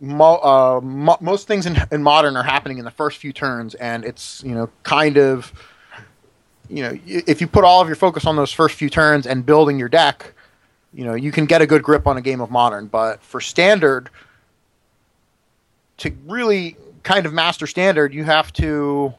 [0.00, 3.74] mo- uh, mo- most things in, in, modern are happening in the first few turns
[3.76, 5.52] and it's you know kind of
[6.68, 9.44] you know if you put all of your focus on those first few turns and
[9.44, 10.34] building your deck
[10.94, 12.86] you know you can get a good grip on a game of modern.
[12.86, 14.08] But for standard
[15.98, 19.12] to really kind of master standard you have to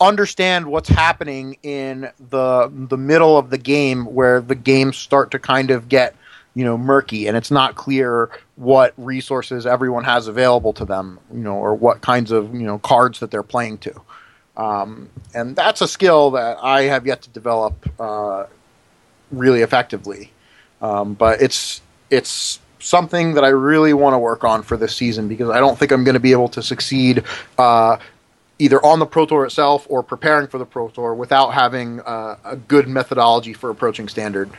[0.00, 5.38] understand what's happening in the the middle of the game where the games start to
[5.38, 6.14] kind of get
[6.54, 11.40] you know murky and it's not clear what resources everyone has available to them you
[11.40, 13.92] know or what kinds of you know cards that they're playing to
[14.56, 18.46] um, and that's a skill that I have yet to develop uh,
[19.30, 20.30] really effectively
[20.80, 25.28] um, but it's it's something that I really want to work on for this season
[25.28, 27.24] because I don't think I'm going to be able to succeed
[27.56, 27.96] uh,
[28.58, 32.36] either on the Pro Tour itself or preparing for the Pro Tour without having uh,
[32.44, 34.50] a good methodology for approaching standard.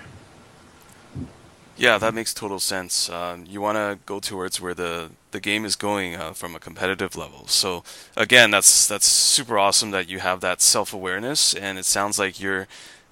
[1.77, 3.09] Yeah, that makes total sense.
[3.09, 6.60] Um, you want to go towards where the, the game is going uh, from a
[6.60, 7.45] competitive level.
[7.48, 7.84] So
[8.16, 12.40] again, that's that's super awesome that you have that self awareness, and it sounds like
[12.40, 12.68] you're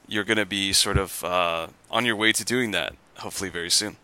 [0.08, 2.95] you're going to be sort of uh, on your way to doing that.
[3.18, 3.98] Hopefully, very soon.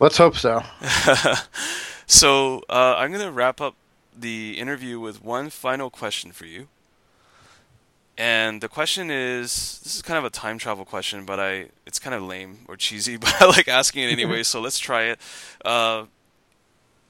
[0.00, 0.62] Let's hope so.
[2.06, 3.76] so uh, I'm going to wrap up
[4.18, 6.66] the interview with one final question for you.
[8.18, 12.00] And the question is this is kind of a time travel question, but I it's
[12.00, 15.20] kind of lame or cheesy, but I like asking it anyway, so let's try it.
[15.64, 16.06] Uh,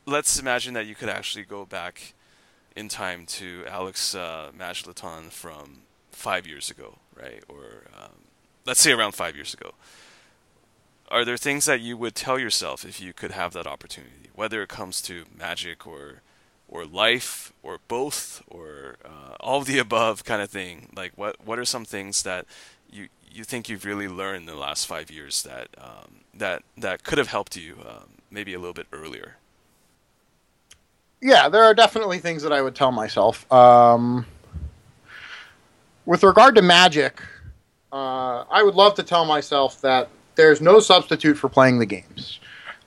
[0.07, 2.15] let's imagine that you could actually go back
[2.77, 5.81] in time to Alex uh, Majlaton from
[6.12, 7.43] five years ago, right?
[7.49, 8.12] Or um,
[8.65, 9.73] let's say around five years ago.
[11.09, 14.62] Are there things that you would tell yourself if you could have that opportunity, whether
[14.62, 16.23] it comes to magic or
[16.69, 20.91] or life or both or uh, all the above kind of thing?
[20.97, 22.47] Like, what what are some things that
[22.91, 27.05] you you think you've really learned in the last five years that um, that that
[27.05, 29.37] could have helped you um, maybe a little bit earlier?
[31.21, 33.51] Yeah, there are definitely things that I would tell myself.
[33.53, 34.27] Um,
[36.05, 37.21] with regard to magic,
[37.93, 42.39] uh, I would love to tell myself that there's no substitute for playing the games.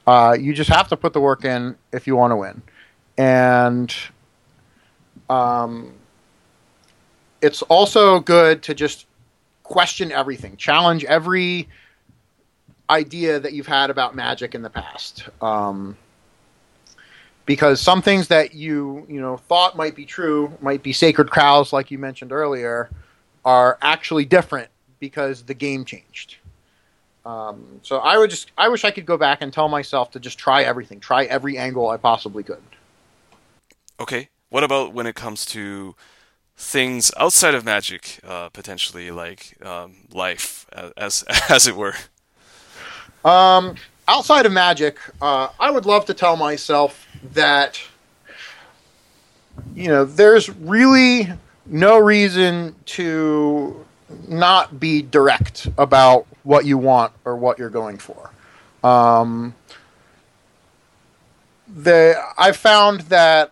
[0.06, 2.62] Uh, you just have to put the work in if you want to win,
[3.18, 3.94] and
[5.30, 5.94] um,
[7.42, 9.06] it's also good to just
[9.64, 11.68] question everything, challenge every
[12.90, 15.30] idea that you've had about magic in the past.
[15.42, 15.96] Um,
[17.50, 21.74] because some things that you you know thought might be true might be sacred cows
[21.74, 22.92] like you mentioned earlier
[23.44, 24.70] are actually different
[25.00, 26.36] because the game changed.
[27.26, 30.20] Um, so i would just i wish i could go back and tell myself to
[30.20, 32.62] just try everything try every angle i possibly could.
[34.00, 34.30] Okay.
[34.50, 35.96] What about when it comes to
[36.56, 41.96] things outside of magic uh, potentially like um, life as as it were?
[43.26, 43.76] Um,
[44.08, 47.82] outside of magic, uh, I would love to tell myself that
[49.76, 51.30] you know there's really
[51.66, 53.86] no reason to
[54.28, 58.32] not be direct about what you want or what you're going for.
[58.84, 59.54] Um,
[61.68, 63.52] the I've found that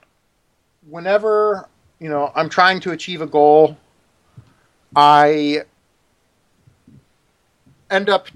[0.89, 1.67] whenever
[1.99, 3.77] you know I'm trying to achieve a goal,
[4.95, 5.63] I
[7.91, 8.27] end up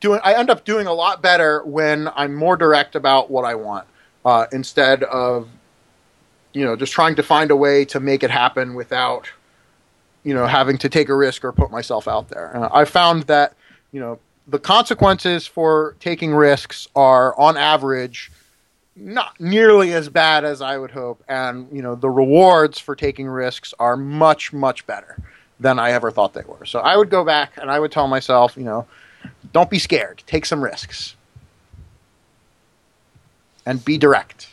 [0.00, 3.54] doing I end up doing a lot better when I'm more direct about what I
[3.54, 3.86] want
[4.24, 5.48] uh, instead of
[6.52, 9.30] you know just trying to find a way to make it happen without
[10.24, 12.56] you know having to take a risk or put myself out there.
[12.56, 13.54] Uh, I found that
[13.92, 18.30] you know the consequences for taking risks are on average
[18.94, 23.26] not nearly as bad as I would hope, and you know the rewards for taking
[23.26, 25.16] risks are much much better
[25.60, 26.64] than I ever thought they were.
[26.66, 28.86] So I would go back and I would tell myself, you know,
[29.52, 30.22] don't be scared.
[30.26, 31.14] Take some risks.
[33.64, 34.48] And be direct.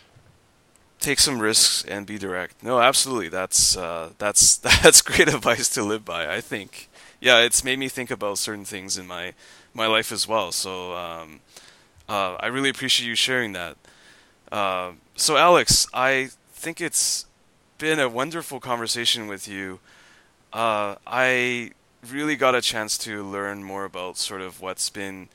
[0.99, 2.61] Take some risks and be direct.
[2.61, 3.29] No, absolutely.
[3.29, 6.33] That's uh, that's that's great advice to live by.
[6.33, 6.89] I think.
[7.21, 9.33] Yeah, it's made me think about certain things in my
[9.73, 10.51] my life as well.
[10.51, 11.39] So um,
[12.07, 13.77] uh, I really appreciate you sharing that.
[14.51, 17.25] Uh, so Alex, I think it's
[17.77, 19.79] been a wonderful conversation with you.
[20.51, 21.71] Uh, I
[22.09, 25.29] really got a chance to learn more about sort of what's been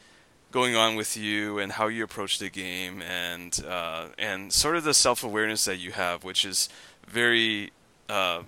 [0.54, 4.84] going on with you and how you approach the game and uh, and sort of
[4.84, 6.68] the self awareness that you have, which is
[7.08, 7.72] very
[8.08, 8.40] uh,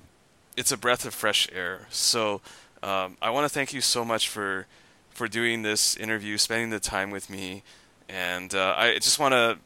[0.56, 1.88] it's a breath of fresh air.
[1.90, 2.40] So
[2.80, 4.68] um, I want to thank you so much for
[5.10, 7.64] for doing this interview, spending the time with me,
[8.08, 9.58] and uh, I just want to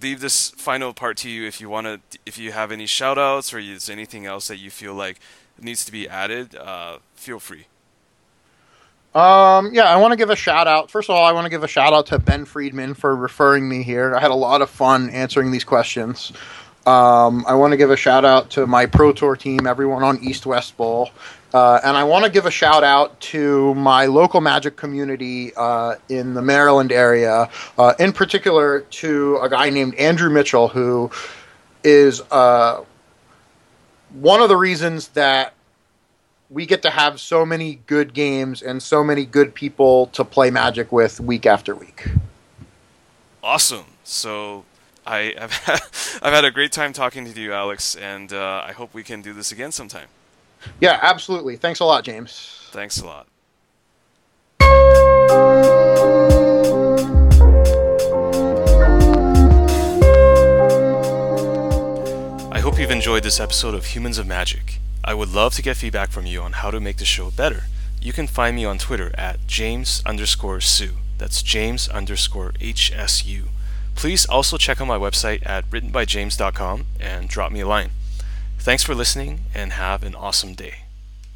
[0.00, 3.18] leave this final part to you if you want to if you have any shout
[3.18, 5.18] outs or is anything else that you feel like
[5.60, 7.66] needs to be added, uh, feel free.
[9.14, 10.90] Um, yeah, I want to give a shout out.
[10.90, 13.68] First of all, I want to give a shout out to Ben Friedman for referring
[13.68, 14.14] me here.
[14.14, 16.32] I had a lot of fun answering these questions.
[16.86, 20.18] Um, I want to give a shout out to my Pro Tour team, everyone on
[20.22, 21.10] East West Bowl.
[21.52, 25.96] Uh, and I want to give a shout out to my local magic community uh,
[26.10, 27.48] in the Maryland area,
[27.78, 31.10] uh, in particular to a guy named Andrew Mitchell, who
[31.82, 32.84] is uh,
[34.12, 35.54] one of the reasons that
[36.50, 40.50] we get to have so many good games and so many good people to play
[40.50, 42.08] Magic with week after week.
[43.42, 43.84] Awesome.
[44.04, 44.64] So
[45.06, 45.80] I, have had,
[46.22, 49.22] I've had a great time talking to you, Alex, and uh, I hope we can
[49.22, 50.08] do this again sometime.
[50.80, 51.56] Yeah, absolutely.
[51.56, 52.68] Thanks a lot, James.
[52.72, 53.26] Thanks a lot.
[62.50, 64.80] I hope you've enjoyed this episode of Humans of Magic.
[65.04, 67.64] I would love to get feedback from you on how to make the show better.
[68.00, 70.96] You can find me on Twitter at James underscore Sue.
[71.18, 73.48] That's James underscore HSU.
[73.94, 77.90] Please also check out my website at writtenbyjames.com and drop me a line.
[78.58, 80.87] Thanks for listening and have an awesome day.